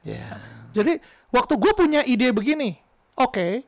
Ya. 0.01 0.41
Jadi 0.73 0.97
waktu 1.29 1.55
gue 1.57 1.73
punya 1.77 2.01
ide 2.05 2.33
begini, 2.33 2.81
oke, 3.17 3.65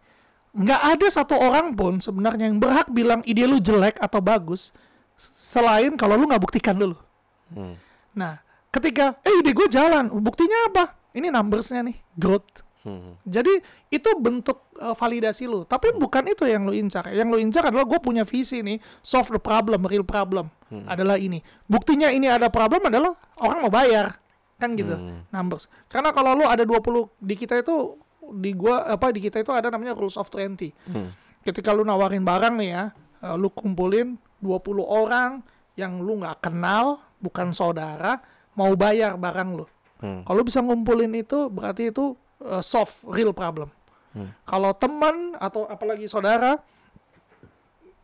nggak 0.52 0.80
ada 0.96 1.06
satu 1.08 1.37
orang 1.37 1.76
pun 1.76 2.00
sebenarnya 2.00 2.49
yang 2.49 2.56
berhak 2.56 2.88
bilang 2.88 3.20
ide 3.25 3.44
lu 3.44 3.61
jelek 3.61 4.00
atau 4.00 4.20
bagus, 4.20 4.72
selain 5.16 5.92
kalau 5.96 6.16
lu 6.16 6.25
nggak 6.25 6.40
buktikan 6.40 6.76
dulu. 6.76 6.96
Hmm. 7.52 7.76
Nah, 8.16 8.40
ketika 8.72 9.20
eh 9.25 9.34
ide 9.40 9.52
gue 9.52 9.68
jalan, 9.68 10.08
buktinya 10.20 10.72
apa? 10.72 10.84
Ini 11.12 11.28
numbersnya 11.28 11.85
nih, 11.85 11.97
growth. 12.16 12.64
Hmm. 12.83 13.14
Jadi 13.23 13.62
itu 13.95 14.11
bentuk 14.19 14.75
uh, 14.83 14.97
validasi 14.99 15.47
lu, 15.47 15.62
tapi 15.62 15.95
bukan 15.95 16.26
itu 16.26 16.42
yang 16.50 16.66
lu 16.66 16.75
incar. 16.75 17.07
Yang 17.14 17.28
lu 17.31 17.38
incar 17.38 17.71
adalah 17.71 17.87
gue 17.87 18.00
punya 18.02 18.26
visi 18.26 18.59
nih, 18.59 18.83
solve 19.07 19.31
the 19.31 19.38
problem, 19.38 19.87
real 19.87 20.02
problem 20.02 20.50
adalah 20.88 21.21
ini. 21.21 21.45
Buktinya 21.69 22.09
ini 22.09 22.26
ada 22.33 22.49
problem 22.49 22.88
adalah 22.88 23.12
orang 23.45 23.59
mau 23.61 23.73
bayar, 23.73 24.16
kan 24.57 24.73
gitu, 24.73 24.97
numbers. 25.28 25.69
Karena 25.87 26.11
kalau 26.16 26.33
lu 26.33 26.49
ada 26.49 26.64
20 26.64 27.12
di 27.21 27.35
kita 27.37 27.61
itu 27.61 28.00
di 28.33 28.57
gua 28.57 28.88
apa 28.88 29.12
di 29.12 29.21
kita 29.21 29.42
itu 29.42 29.52
ada 29.52 29.69
namanya 29.69 29.92
rules 29.92 30.16
of 30.16 30.33
20. 30.33 30.73
Ketika 31.42 31.75
lu 31.75 31.85
nawarin 31.85 32.25
barang 32.25 32.54
nih 32.57 32.71
ya, 32.73 32.85
uh, 33.26 33.37
lu 33.37 33.52
kumpulin 33.52 34.16
20 34.40 34.83
orang 34.83 35.45
yang 35.76 36.00
lu 36.00 36.23
nggak 36.23 36.49
kenal, 36.49 37.04
bukan 37.21 37.52
saudara, 37.52 38.23
mau 38.57 38.73
bayar 38.78 39.19
barang 39.21 39.49
lu. 39.59 39.66
Hmm. 40.02 40.26
Kalau 40.26 40.42
bisa 40.42 40.59
ngumpulin 40.59 41.14
itu 41.14 41.47
berarti 41.47 41.94
itu 41.94 42.18
uh, 42.42 42.61
solve 42.61 42.90
real 43.06 43.30
problem. 43.30 43.71
Kalau 44.44 44.76
teman 44.76 45.32
atau 45.40 45.64
apalagi 45.64 46.04
saudara, 46.04 46.61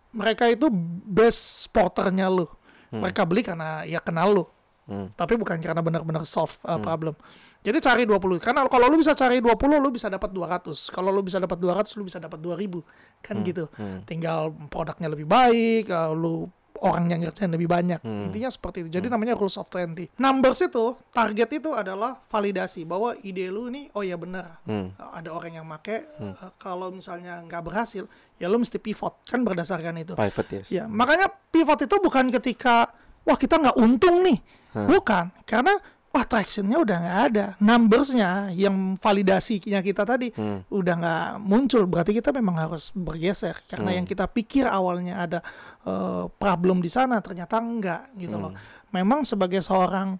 mereka 0.08 0.48
itu 0.48 0.72
best 1.04 1.68
sporternya 1.68 2.32
lu. 2.32 2.48
Mereka 2.88 3.28
beli 3.28 3.44
karena 3.44 3.84
ya 3.84 4.00
kenal 4.00 4.32
lu. 4.32 4.44
Hmm. 4.88 5.12
Tapi 5.12 5.36
bukan 5.36 5.60
karena 5.60 5.84
benar-benar 5.84 6.24
solve 6.24 6.56
uh, 6.64 6.80
problem. 6.80 7.12
Jadi 7.60 7.76
cari 7.84 8.02
20. 8.08 8.40
Karena 8.40 8.64
kalau 8.72 8.88
lu 8.88 8.96
bisa 8.96 9.12
cari 9.12 9.44
20, 9.44 9.84
lu 9.84 9.92
bisa 9.92 10.08
dapat 10.08 10.32
200. 10.32 10.72
Kalau 10.88 11.12
lu 11.12 11.20
bisa 11.20 11.36
dapat 11.36 11.60
200, 11.60 11.92
lu 12.00 12.08
bisa 12.08 12.16
dapat 12.16 12.40
2000. 12.40 12.80
Kan 13.20 13.44
gitu. 13.44 13.68
Tinggal 14.08 14.48
produknya 14.72 15.12
lebih 15.12 15.28
baik, 15.28 15.92
uh, 15.92 16.16
lu 16.16 16.48
orang 16.82 17.10
yang 17.10 17.20
ngerjain 17.24 17.50
lebih 17.50 17.68
banyak. 17.68 18.00
Intinya 18.02 18.50
seperti 18.50 18.86
itu. 18.86 18.88
Jadi 19.00 19.06
namanya 19.10 19.34
rules 19.34 19.58
of 19.58 19.66
20. 19.70 20.18
Numbers 20.18 20.60
itu, 20.64 20.96
target 21.10 21.48
itu 21.58 21.70
adalah 21.74 22.22
validasi 22.30 22.86
bahwa 22.86 23.14
ide 23.22 23.50
lu 23.50 23.68
ini 23.68 23.90
oh 23.94 24.02
ya 24.02 24.14
benar. 24.14 24.62
Hmm. 24.64 24.94
Uh, 24.94 25.10
Ada 25.18 25.30
orang 25.34 25.52
yang 25.58 25.66
make 25.66 26.08
uh, 26.18 26.54
kalau 26.56 26.94
misalnya 26.94 27.42
nggak 27.44 27.62
berhasil, 27.62 28.06
ya 28.38 28.46
lu 28.46 28.62
mesti 28.62 28.78
pivot. 28.78 29.22
Kan 29.26 29.42
berdasarkan 29.42 29.98
itu. 30.00 30.14
Private 30.14 30.48
yes. 30.62 30.66
Ya, 30.70 30.84
makanya 30.86 31.30
pivot 31.50 31.78
itu 31.82 31.96
bukan 31.98 32.30
ketika 32.30 32.90
wah 33.28 33.36
kita 33.36 33.60
nggak 33.60 33.76
untung 33.76 34.24
nih, 34.24 34.40
bukan, 34.72 35.28
karena 35.44 35.76
wah 36.08 36.24
tractionnya 36.24 36.80
udah 36.80 36.96
nggak 37.04 37.20
ada, 37.32 37.44
numbersnya 37.60 38.48
yang 38.56 38.96
validasinya 38.96 39.84
kita 39.84 40.02
tadi 40.08 40.32
udah 40.72 40.94
nggak 40.98 41.28
muncul, 41.44 41.84
berarti 41.84 42.16
kita 42.16 42.32
memang 42.32 42.56
harus 42.56 42.90
bergeser. 42.96 43.60
Karena 43.68 43.92
yang 43.94 44.08
kita 44.08 44.24
pikir 44.24 44.64
awalnya 44.64 45.20
ada 45.20 45.38
eh, 45.84 46.24
problem 46.40 46.80
di 46.80 46.90
sana 46.90 47.20
ternyata 47.20 47.60
enggak 47.60 48.02
gitu 48.16 48.40
loh. 48.40 48.52
Memang 48.90 49.28
sebagai 49.28 49.60
seorang 49.60 50.16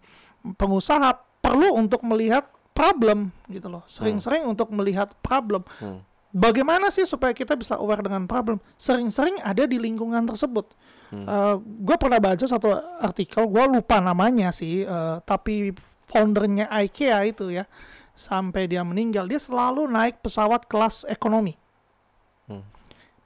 pengusaha 0.60 1.16
perlu 1.40 1.72
untuk 1.74 2.04
melihat 2.04 2.46
problem 2.76 3.34
gitu 3.50 3.66
loh, 3.66 3.82
sering-sering 3.88 4.46
untuk 4.46 4.70
melihat 4.70 5.10
problem. 5.24 5.64
Bagaimana 6.28 6.92
sih 6.92 7.08
supaya 7.08 7.32
kita 7.32 7.56
bisa 7.56 7.80
aware 7.80 8.04
dengan 8.04 8.28
problem? 8.28 8.60
Sering-sering 8.76 9.40
ada 9.40 9.64
di 9.64 9.80
lingkungan 9.80 10.28
tersebut. 10.28 10.76
Gue 11.60 11.96
pernah 11.96 12.20
baca 12.20 12.44
satu 12.44 12.68
artikel, 13.00 13.48
gue 13.48 13.64
lupa 13.80 13.96
namanya 13.98 14.52
sih, 14.52 14.84
eh, 14.84 15.16
tapi 15.24 15.72
foundernya 16.08 16.68
IKEA 16.68 17.28
itu 17.28 17.52
ya, 17.52 17.64
sampai 18.12 18.68
dia 18.68 18.84
meninggal, 18.84 19.24
dia 19.24 19.40
selalu 19.40 19.88
naik 19.88 20.20
pesawat 20.20 20.68
kelas 20.68 21.08
ekonomi. 21.08 21.56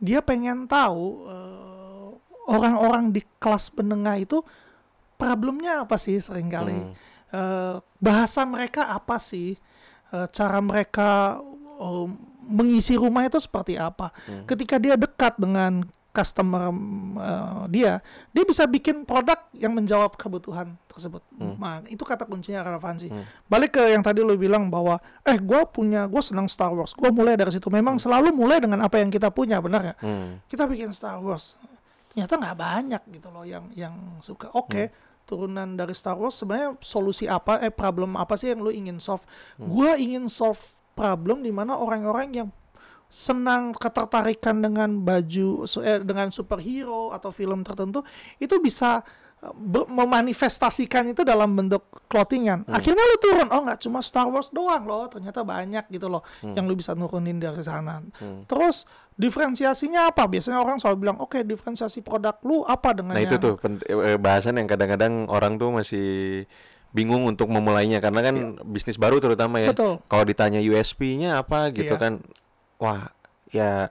Dia 0.03 0.19
pengen 0.23 0.67
tahu 0.67 1.31
eh, 1.31 2.09
orang-orang 2.51 3.15
di 3.15 3.23
kelas 3.39 3.71
menengah 3.75 4.19
itu 4.19 4.43
problemnya 5.15 5.87
apa 5.87 5.99
sih 5.99 6.19
sering 6.19 6.51
kali, 6.51 6.79
Eh, 7.33 7.81
bahasa 7.97 8.45
mereka 8.45 8.93
apa 8.93 9.17
sih, 9.17 9.57
Eh, 10.13 10.29
cara 10.29 10.61
mereka 10.61 11.41
eh, 11.81 12.07
mengisi 12.45 13.01
rumah 13.01 13.25
itu 13.25 13.41
seperti 13.41 13.81
apa. 13.81 14.13
Ketika 14.45 14.77
dia 14.77 14.93
dekat 15.01 15.41
dengan 15.41 15.89
customer 16.13 16.69
eh, 17.17 17.63
dia, 17.73 17.93
dia 18.31 18.45
bisa 18.45 18.69
bikin 18.69 19.09
produk 19.09 19.41
yang 19.57 19.73
menjawab 19.73 20.15
kebutuhan 20.21 20.77
tersebut. 20.85 21.25
Nah, 21.41 21.81
itu 21.89 22.05
kata 22.05 22.29
kuncinya 22.29 22.61
relevansi. 22.61 23.09
Balik 23.49 23.81
ke 23.81 23.83
yang 23.97 24.05
tadi 24.05 24.21
lo 24.21 24.37
bilang 24.37 24.69
bahwa, 24.69 25.01
eh, 25.25 25.41
gue 25.41 25.61
punya, 25.73 26.05
gue 26.05 26.21
senang 26.21 26.53
Star 26.53 26.69
Wars. 26.77 26.93
Gue 26.93 27.09
mulai 27.09 27.35
dari 27.41 27.49
situ. 27.49 27.73
Memang 27.73 27.97
selalu 27.97 28.29
mulai 28.29 28.61
dengan 28.61 28.85
apa 28.85 29.01
yang 29.01 29.09
kita 29.09 29.33
punya, 29.33 29.57
benar 29.65 29.83
ya? 29.83 29.95
Hmm. 30.05 30.45
Kita 30.53 30.69
bikin 30.69 30.93
Star 30.93 31.17
Wars. 31.17 31.57
ternyata 32.13 32.37
nggak 32.37 32.59
banyak 32.61 33.03
gitu 33.09 33.29
loh 33.33 33.41
yang 33.49 33.73
yang 33.73 34.21
suka. 34.21 34.53
Oke, 34.53 34.93
turunan 35.25 35.81
dari 35.81 35.97
Star 35.97 36.21
Wars 36.21 36.37
sebenarnya 36.37 36.77
solusi 36.85 37.25
apa 37.25 37.57
eh 37.65 37.73
problem 37.73 38.21
apa 38.21 38.37
sih 38.37 38.53
yang 38.53 38.61
lu 38.61 38.69
ingin 38.69 39.01
solve? 39.01 39.25
Gua 39.57 39.97
ingin 39.97 40.29
solve 40.29 40.61
problem 40.93 41.41
di 41.41 41.49
mana 41.49 41.73
orang-orang 41.81 42.29
yang 42.37 42.49
senang 43.13 43.77
ketertarikan 43.77 44.57
dengan 44.59 44.97
baju 44.99 45.49
eh, 45.85 46.01
dengan 46.01 46.33
superhero 46.33 47.13
atau 47.13 47.29
film 47.29 47.61
tertentu 47.61 48.01
itu 48.41 48.57
bisa 48.57 49.05
eh, 49.39 49.53
memanifestasikan 49.87 51.13
itu 51.13 51.21
dalam 51.21 51.53
bentuk 51.53 51.93
clothingan. 52.09 52.65
Akhirnya 52.69 53.05
lu 53.05 53.17
turun, 53.21 53.49
oh 53.49 53.61
nggak 53.63 53.81
cuma 53.81 54.01
Star 54.01 54.29
Wars 54.29 54.49
doang 54.49 54.85
loh, 54.85 55.09
ternyata 55.09 55.45
banyak 55.45 55.89
gitu 55.89 56.09
loh 56.09 56.25
yang 56.41 56.65
lu 56.65 56.73
bisa 56.73 56.97
nurunin 56.97 57.37
dari 57.37 57.61
sana. 57.61 58.01
Terus 58.49 58.89
diferensiasinya 59.13 60.09
apa? 60.09 60.25
Biasanya 60.25 60.57
orang 60.57 60.81
selalu 60.81 60.97
bilang, 60.99 61.19
oke 61.21 61.41
diferensiasi 61.43 62.01
produk 62.01 62.41
lu 62.43 62.65
apa 62.65 62.97
dengan 62.97 63.13
Nah 63.13 63.23
itu 63.23 63.37
tuh 63.37 63.61
eh, 63.85 64.17
bahasan 64.17 64.57
yang 64.57 64.69
kadang-kadang 64.69 65.29
orang 65.29 65.61
tuh 65.61 65.69
masih 65.69 66.09
bingung 66.93 67.25
untuk 67.25 67.49
memulainya 67.49 68.05
karena 68.05 68.21
kan 68.21 68.37
bisnis 68.69 69.01
baru 69.01 69.17
terutama 69.17 69.61
ya. 69.61 69.73
Kalau 69.73 70.25
ditanya 70.25 70.61
USP-nya 70.61 71.41
apa 71.41 71.73
gitu 71.73 71.97
Iya. 71.97 72.01
kan, 72.01 72.13
wah 72.83 73.07
ya 73.49 73.87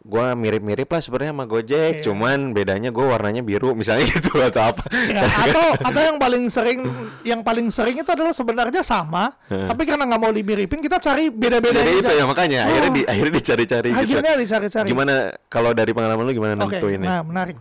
gua 0.00 0.32
mirip-mirip 0.32 0.88
lah 0.88 0.98
sebenarnya 0.98 1.36
sama 1.36 1.44
Gojek, 1.44 2.00
Iya. 2.00 2.02
cuman 2.02 2.50
bedanya 2.50 2.88
gua 2.88 3.12
warnanya 3.12 3.42
biru 3.42 3.76
misalnya 3.76 4.08
gitu 4.14 4.40
atau 4.40 4.72
apa. 4.72 4.80
Ya, 4.88 5.20
atau 5.20 5.64
atau 5.76 6.00
yang 6.00 6.16
paling 6.16 6.48
sering 6.48 6.80
yang 7.22 7.40
paling 7.42 7.68
sering 7.68 7.92
itu 7.94 8.08
adalah 8.08 8.32
sebenarnya 8.32 8.80
sama, 8.80 9.36
tapi 9.44 9.84
karena 9.84 10.08
nggak 10.08 10.18
mau 10.18 10.32
dimiripin 10.32 10.80
kita 10.80 10.96
cari 10.96 11.28
beda-beda 11.28 11.76
Jadi 11.78 12.00
itu 12.00 12.12
ya 12.14 12.24
makanya 12.24 12.58
akhirnya 12.64 12.88
Oh. 12.88 12.96
di 12.96 13.02
akhirnya 13.04 13.34
dicari-cari 13.36 13.88
gitu. 13.90 14.00
Akhirnya 14.00 14.32
dicari-cari. 14.34 14.86
Gimana 14.88 15.14
kalau 15.46 15.70
dari 15.70 15.92
pengalaman 15.92 16.24
lu 16.24 16.32
gimana 16.32 16.52
Oke, 16.56 16.78
nentuinnya? 16.78 17.08
nah 17.08 17.20
menarik. 17.20 17.56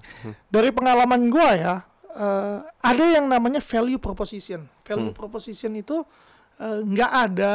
Dari 0.47 0.69
pengalaman 0.71 1.21
gua 1.27 1.49
ya, 1.51 1.75
eh, 2.15 2.57
ada 2.63 3.03
yang 3.03 3.27
namanya 3.27 3.59
value 3.59 3.99
proposition. 3.99 4.63
Value 4.81 5.11
proposition 5.11 5.75
itu 5.75 5.99
eh, 6.57 6.79
nggak 6.79 7.11
ada, 7.11 7.53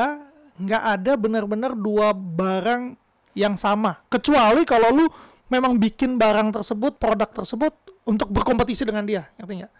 nggak 0.56 0.82
ada 0.82 1.12
benar-benar 1.16 1.72
dua 1.72 2.12
barang 2.12 2.96
yang 3.32 3.56
sama. 3.56 4.00
Kecuali 4.08 4.64
kalau 4.64 4.92
lu 4.92 5.04
memang 5.48 5.76
bikin 5.76 6.16
barang 6.16 6.60
tersebut, 6.60 6.96
produk 6.96 7.28
tersebut 7.28 7.72
untuk 8.04 8.28
berkompetisi 8.28 8.84
dengan 8.84 9.04
dia, 9.04 9.28
ngerti 9.36 9.64
nggak? 9.64 9.72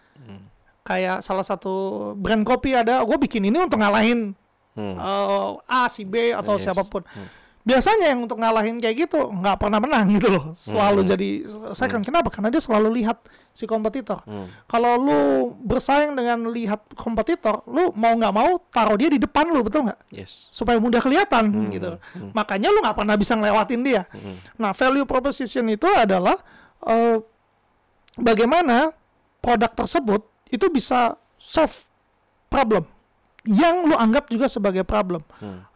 Kayak 0.83 1.23
salah 1.23 1.47
satu 1.47 1.73
brand 2.13 2.43
kopi 2.43 2.75
ada, 2.75 2.99
gue 3.01 3.17
bikin 3.17 3.47
ini 3.47 3.57
untuk 3.57 3.79
ngalahin 3.79 4.35
Hmm. 4.73 4.97
eh, 4.97 5.49
A, 5.69 5.85
si 5.85 6.01
B 6.01 6.33
atau 6.33 6.57
Yes. 6.57 6.65
siapa 6.65 6.81
pun. 6.81 7.05
Biasanya 7.61 8.09
yang 8.09 8.25
untuk 8.25 8.41
ngalahin 8.41 8.81
kayak 8.81 9.05
gitu 9.05 9.29
nggak 9.29 9.61
pernah 9.61 9.77
menang 9.77 10.17
gitu 10.17 10.33
loh. 10.33 10.45
Selalu 10.57 11.05
jadi 11.05 11.29
second. 11.77 12.01
Kenapa? 12.01 12.33
Karena 12.33 12.49
dia 12.49 12.57
selalu 12.59 12.99
lihat 12.99 13.21
si 13.53 13.63
kompetitor. 13.63 14.25
Kalau 14.65 14.97
lu 14.97 15.19
bersaing 15.61 16.11
dengan 16.11 16.49
lihat 16.49 16.81
kompetitor, 16.97 17.61
lu 17.69 17.93
mau 17.93 18.11
nggak 18.11 18.33
mau 18.33 18.57
taruh 18.67 18.97
dia 18.97 19.07
di 19.07 19.21
depan 19.21 19.45
lu, 19.45 19.61
betul 19.61 19.85
nggak? 19.85 20.09
Yes. 20.09 20.49
supaya 20.49 20.81
mudah 20.81 20.97
kelihatan 20.99 21.53
gitu. 21.69 22.01
Makanya 22.33 22.73
lu 22.73 22.81
nggak 22.81 22.97
pernah 22.97 23.13
bisa 23.13 23.37
ngelewatin 23.37 23.81
dia. 23.81 24.09
Nah, 24.57 24.73
value 24.73 25.05
proposition 25.05 25.69
itu 25.69 25.85
adalah 25.85 26.33
eh, 26.83 27.21
bagaimana 28.15 28.91
produk 29.37 29.71
tersebut 29.73 30.21
itu 30.49 30.69
bisa 30.69 31.17
solve 31.37 31.85
problem 32.47 32.85
yang 33.43 33.83
lu 33.83 33.93
anggap 33.93 34.31
juga 34.31 34.47
sebagai 34.47 34.87
problem. 34.87 35.19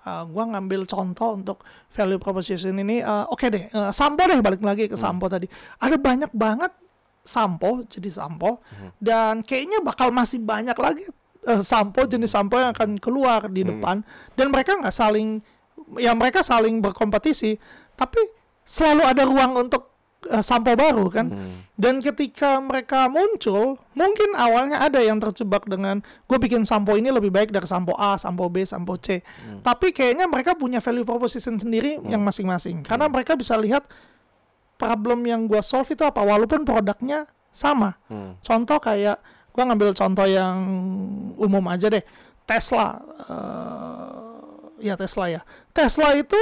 Eh, 0.07 0.23
gua 0.31 0.43
ngambil 0.47 0.87
contoh 0.87 1.35
untuk 1.35 1.57
value 1.91 2.15
proposition 2.15 2.71
ini. 2.73 3.03
eh, 3.03 3.25
Oke 3.27 3.51
deh, 3.51 3.67
eh, 3.67 3.91
sampo 3.91 4.23
deh 4.23 4.39
balik 4.39 4.63
lagi 4.63 4.87
ke 4.87 4.95
sampo 4.95 5.27
tadi. 5.27 5.45
Ada 5.77 5.99
banyak 5.99 6.31
banget 6.31 6.71
sampo, 7.27 7.83
jadi 7.85 8.07
sampo, 8.09 8.63
dan 8.97 9.43
kayaknya 9.43 9.83
bakal 9.83 10.09
masih 10.09 10.39
banyak 10.39 10.73
lagi 10.79 11.03
eh, 11.45 11.61
sampo 11.61 12.07
jenis 12.07 12.31
sampo 12.31 12.55
yang 12.57 12.71
akan 12.71 12.95
keluar 12.97 13.51
di 13.51 13.67
depan. 13.67 14.01
Dan 14.33 14.49
mereka 14.49 14.79
nggak 14.79 14.95
saling, 14.95 15.43
ya 15.99 16.15
mereka 16.15 16.41
saling 16.41 16.79
berkompetisi, 16.79 17.59
tapi 17.99 18.17
selalu 18.63 19.03
ada 19.03 19.23
ruang 19.27 19.67
untuk 19.67 19.91
eh, 20.31 20.41
sampo 20.41 20.73
baru 20.73 21.11
kan. 21.11 21.27
Dan 21.77 22.01
ketika 22.01 22.57
mereka 22.57 23.05
muncul, 23.05 23.77
mungkin 23.93 24.33
awalnya 24.33 24.81
ada 24.81 24.97
yang 24.97 25.21
terjebak 25.21 25.69
dengan 25.69 26.01
gue 26.25 26.37
bikin 26.41 26.65
sampo 26.65 26.97
ini 26.97 27.13
lebih 27.13 27.29
baik 27.29 27.53
dari 27.53 27.69
sampo 27.69 27.93
A, 27.99 28.17
sampo 28.17 28.49
B, 28.49 28.65
sampo 28.65 28.97
C. 28.97 29.21
Tapi 29.61 29.93
kayaknya 29.93 30.25
mereka 30.25 30.57
punya 30.57 30.81
value 30.81 31.05
proposition 31.05 31.61
sendiri 31.61 32.01
yang 32.09 32.25
masing-masing. 32.25 32.81
Karena 32.81 33.05
mereka 33.05 33.37
bisa 33.37 33.53
lihat 33.59 33.85
problem 34.77 35.25
yang 35.25 35.49
gue 35.49 35.59
solve 35.65 35.89
itu 35.91 36.05
apa, 36.05 36.21
walaupun 36.21 36.63
produknya 36.63 37.25
sama. 37.49 37.97
Contoh 38.45 38.77
kayak 38.77 39.17
gue 39.51 39.63
ngambil 39.65 39.89
contoh 39.97 40.29
yang 40.29 40.57
umum 41.41 41.65
aja 41.73 41.89
deh, 41.89 42.05
Tesla. 42.45 43.01
eh, 43.25 44.85
ya 44.85 44.93
Tesla 44.93 45.25
ya. 45.25 45.41
Tesla 45.73 46.13
itu 46.13 46.37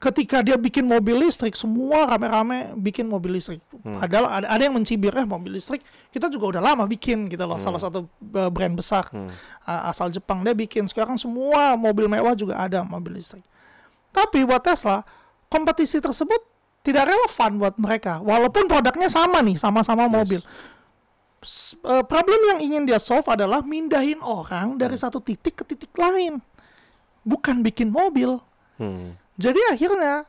ketika 0.00 0.40
dia 0.40 0.56
bikin 0.56 0.88
mobil 0.88 1.28
listrik 1.28 1.52
semua 1.52 2.08
rame-rame 2.08 2.72
bikin 2.74 3.04
mobil 3.04 3.36
listrik. 3.36 3.60
Padahal 3.84 4.26
ada, 4.42 4.46
ada 4.48 4.62
yang 4.64 4.74
mencibir 4.74 5.12
eh 5.12 5.22
mobil 5.28 5.60
listrik. 5.60 5.84
Kita 6.10 6.26
juga 6.32 6.56
udah 6.56 6.62
lama 6.72 6.84
bikin 6.88 7.28
gitu 7.28 7.44
loh 7.44 7.60
salah 7.60 7.78
satu 7.78 8.08
uh, 8.34 8.50
brand 8.50 8.74
besar 8.74 9.06
uh, 9.12 9.90
asal 9.92 10.08
Jepang 10.08 10.40
dia 10.42 10.56
bikin. 10.56 10.88
Sekarang 10.88 11.20
semua 11.20 11.76
mobil 11.76 12.08
mewah 12.08 12.32
juga 12.34 12.58
ada 12.58 12.80
mobil 12.82 13.20
listrik. 13.20 13.44
Tapi 14.10 14.42
buat 14.42 14.64
Tesla 14.64 15.04
kompetisi 15.52 16.00
tersebut 16.00 16.42
tidak 16.80 17.12
relevan 17.12 17.50
buat 17.60 17.74
mereka. 17.76 18.24
Walaupun 18.24 18.64
produknya 18.66 19.12
sama 19.12 19.44
nih 19.44 19.60
sama-sama 19.60 20.08
mobil. 20.08 20.40
S- 21.40 21.76
uh, 21.84 22.04
problem 22.04 22.40
yang 22.52 22.58
ingin 22.60 22.82
dia 22.84 23.00
solve 23.00 23.24
adalah 23.28 23.60
mindahin 23.64 24.20
orang 24.20 24.76
dari 24.76 24.96
satu 24.96 25.20
titik 25.20 25.60
ke 25.60 25.64
titik 25.64 25.92
lain. 25.96 26.40
Bukan 27.24 27.60
bikin 27.60 27.92
mobil. 27.92 28.40
Hmm. 28.80 29.12
jadi 29.36 29.60
akhirnya 29.76 30.24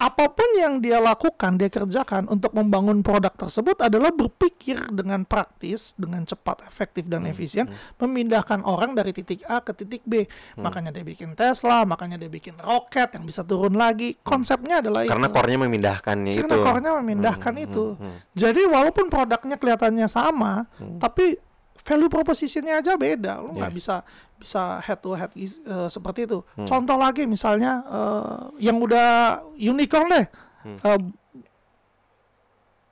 apa 0.00 0.32
pun 0.32 0.48
yang 0.56 0.80
dia 0.80 0.96
lakukan, 0.96 1.60
dia 1.60 1.68
kerjakan 1.68 2.24
untuk 2.32 2.56
membangun 2.56 3.04
produk 3.04 3.36
tersebut 3.36 3.84
adalah 3.84 4.08
berpikir 4.08 4.80
dengan 4.88 5.28
praktis, 5.28 5.92
dengan 6.00 6.24
cepat, 6.24 6.64
efektif 6.64 7.04
dan 7.04 7.28
efisien, 7.28 7.68
memindahkan 8.00 8.64
orang 8.64 8.96
dari 8.96 9.12
titik 9.12 9.44
A 9.44 9.60
ke 9.60 9.76
titik 9.76 10.00
B. 10.08 10.24
Makanya 10.56 10.88
dia 10.88 11.04
bikin 11.04 11.36
Tesla, 11.36 11.84
makanya 11.84 12.16
dia 12.16 12.32
bikin 12.32 12.56
roket 12.64 13.12
yang 13.12 13.28
bisa 13.28 13.44
turun 13.44 13.76
lagi. 13.76 14.16
Konsepnya 14.24 14.80
adalah 14.80 15.04
Karena 15.04 15.28
itu. 15.28 15.36
core-nya 15.36 15.58
memindahkannya 15.68 16.32
Karena 16.40 16.56
itu. 16.56 16.64
core-nya 16.64 16.90
memindahkan 16.96 17.54
itu. 17.60 17.84
Jadi 18.32 18.62
walaupun 18.72 19.12
produknya 19.12 19.60
kelihatannya 19.60 20.08
sama, 20.08 20.64
tapi 20.96 21.36
value 21.80 22.08
propositionnya 22.08 22.78
aja 22.78 22.94
beda. 22.94 23.40
Lo 23.40 23.52
nggak 23.52 23.70
Yeah. 23.70 23.74
bisa 23.74 23.94
bisa 24.36 24.62
head 24.80 25.00
to 25.00 25.12
head 25.12 25.30
eh, 25.36 25.52
seperti 25.88 26.24
itu. 26.24 26.40
Contoh 26.64 26.96
lagi 26.96 27.24
misalnya 27.24 27.84
eh, 27.84 28.38
yang 28.64 28.80
udah 28.80 29.40
unicorn 29.54 30.08
deh, 30.08 30.26
Eh, 30.60 30.98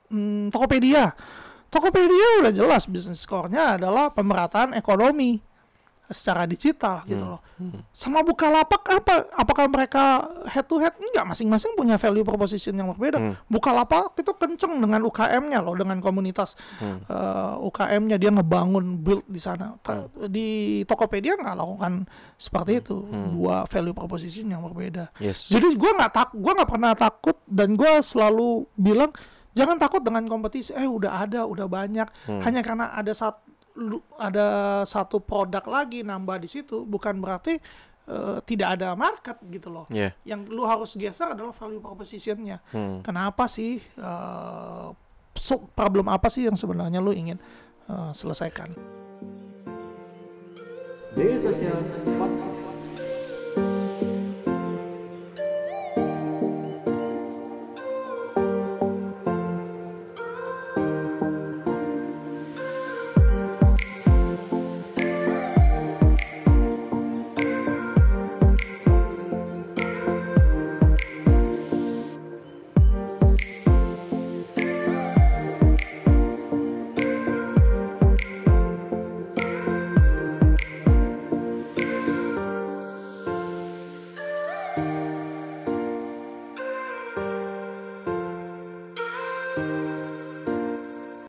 hmm, 0.09 0.49
Tokopedia. 0.49 1.13
Tokopedia 1.69 2.41
udah 2.41 2.49
jelas 2.49 2.89
bisnis 2.89 3.21
core-nya 3.29 3.77
adalah 3.77 4.09
pemerataan 4.09 4.73
ekonomi 4.73 5.37
secara 6.09 6.43
digital 6.43 7.05
gitu 7.05 7.21
loh. 7.21 7.41
Sama 7.93 8.19
Bukalapak 8.19 8.81
apa? 8.81 9.29
Apakah 9.31 9.69
mereka 9.69 10.25
head 10.49 10.65
to 10.65 10.77
head? 10.77 10.97
Enggak, 10.97 11.21
masing-masing 11.23 11.73
punya 11.73 11.95
value 11.95 12.25
proposition 12.25 12.73
yang 12.73 12.89
berbeda. 12.89 13.17
Bukalapak 13.45 14.17
itu 14.17 14.33
kenceng 14.33 14.77
dengan 14.77 15.05
UKM-nya 15.05 15.61
loh, 15.61 15.73
dengan 15.73 15.97
komunitas 15.99 16.57
eh, 16.81 17.53
UKM-nya 17.61 18.17
dia 18.17 18.29
ngebangun 18.29 18.97
build 18.97 19.25
di 19.25 19.37
sana. 19.37 19.77
Ta- 19.79 20.09
Di 20.25 20.81
Tokopedia 20.83 21.35
nggak 21.35 21.55
lakukan 21.55 22.09
seperti 22.35 22.81
itu. 22.81 22.97
Dua 23.29 23.63
value 23.65 23.93
proposition 23.93 24.49
yang 24.49 24.65
berbeda. 24.65 25.13
Yes. 25.17 25.45
Jadi 25.47 25.75
gua 25.75 25.93
nggak 25.93 26.11
tak, 26.11 26.29
gua 26.33 26.57
nggak 26.57 26.69
pernah 26.69 26.93
takut 26.93 27.37
dan 27.45 27.77
gua 27.77 28.01
selalu 28.01 28.65
bilang 28.73 29.13
jangan 29.51 29.77
takut 29.77 30.01
dengan 30.01 30.25
kompetisi. 30.25 30.73
Eh 30.73 30.87
udah 30.87 31.21
ada, 31.21 31.45
udah 31.45 31.67
banyak. 31.67 32.07
Hanya 32.41 32.61
karena 32.61 32.89
ada 32.89 33.11
satu 33.11 33.48
ada 34.19 34.47
satu 34.83 35.21
produk 35.23 35.63
lagi 35.67 36.03
nambah 36.03 36.41
di 36.41 36.49
situ, 36.49 36.83
bukan 36.83 37.21
berarti 37.21 37.57
eh, 38.09 38.37
tidak 38.43 38.79
ada 38.79 38.97
market 38.97 39.37
gitu 39.47 39.69
loh. 39.69 39.85
Yeah. 39.93 40.11
Yang 40.25 40.41
lu 40.49 40.63
harus 40.65 40.97
geser 40.97 41.31
adalah 41.31 41.53
value 41.53 41.79
propositionnya. 41.79 42.59
Hmm. 42.73 43.05
Kenapa 43.05 43.45
sih? 43.47 43.79
eh, 43.79 44.87
so- 45.37 45.69
problem 45.77 46.11
apa 46.11 46.27
sih 46.27 46.49
yang 46.49 46.57
sebenarnya 46.59 46.99
lu 46.99 47.13
ingin 47.15 47.37
eh, 47.87 48.11
selesaikan? 48.13 48.73
Social 51.89 52.15
Podcast. 52.15 52.58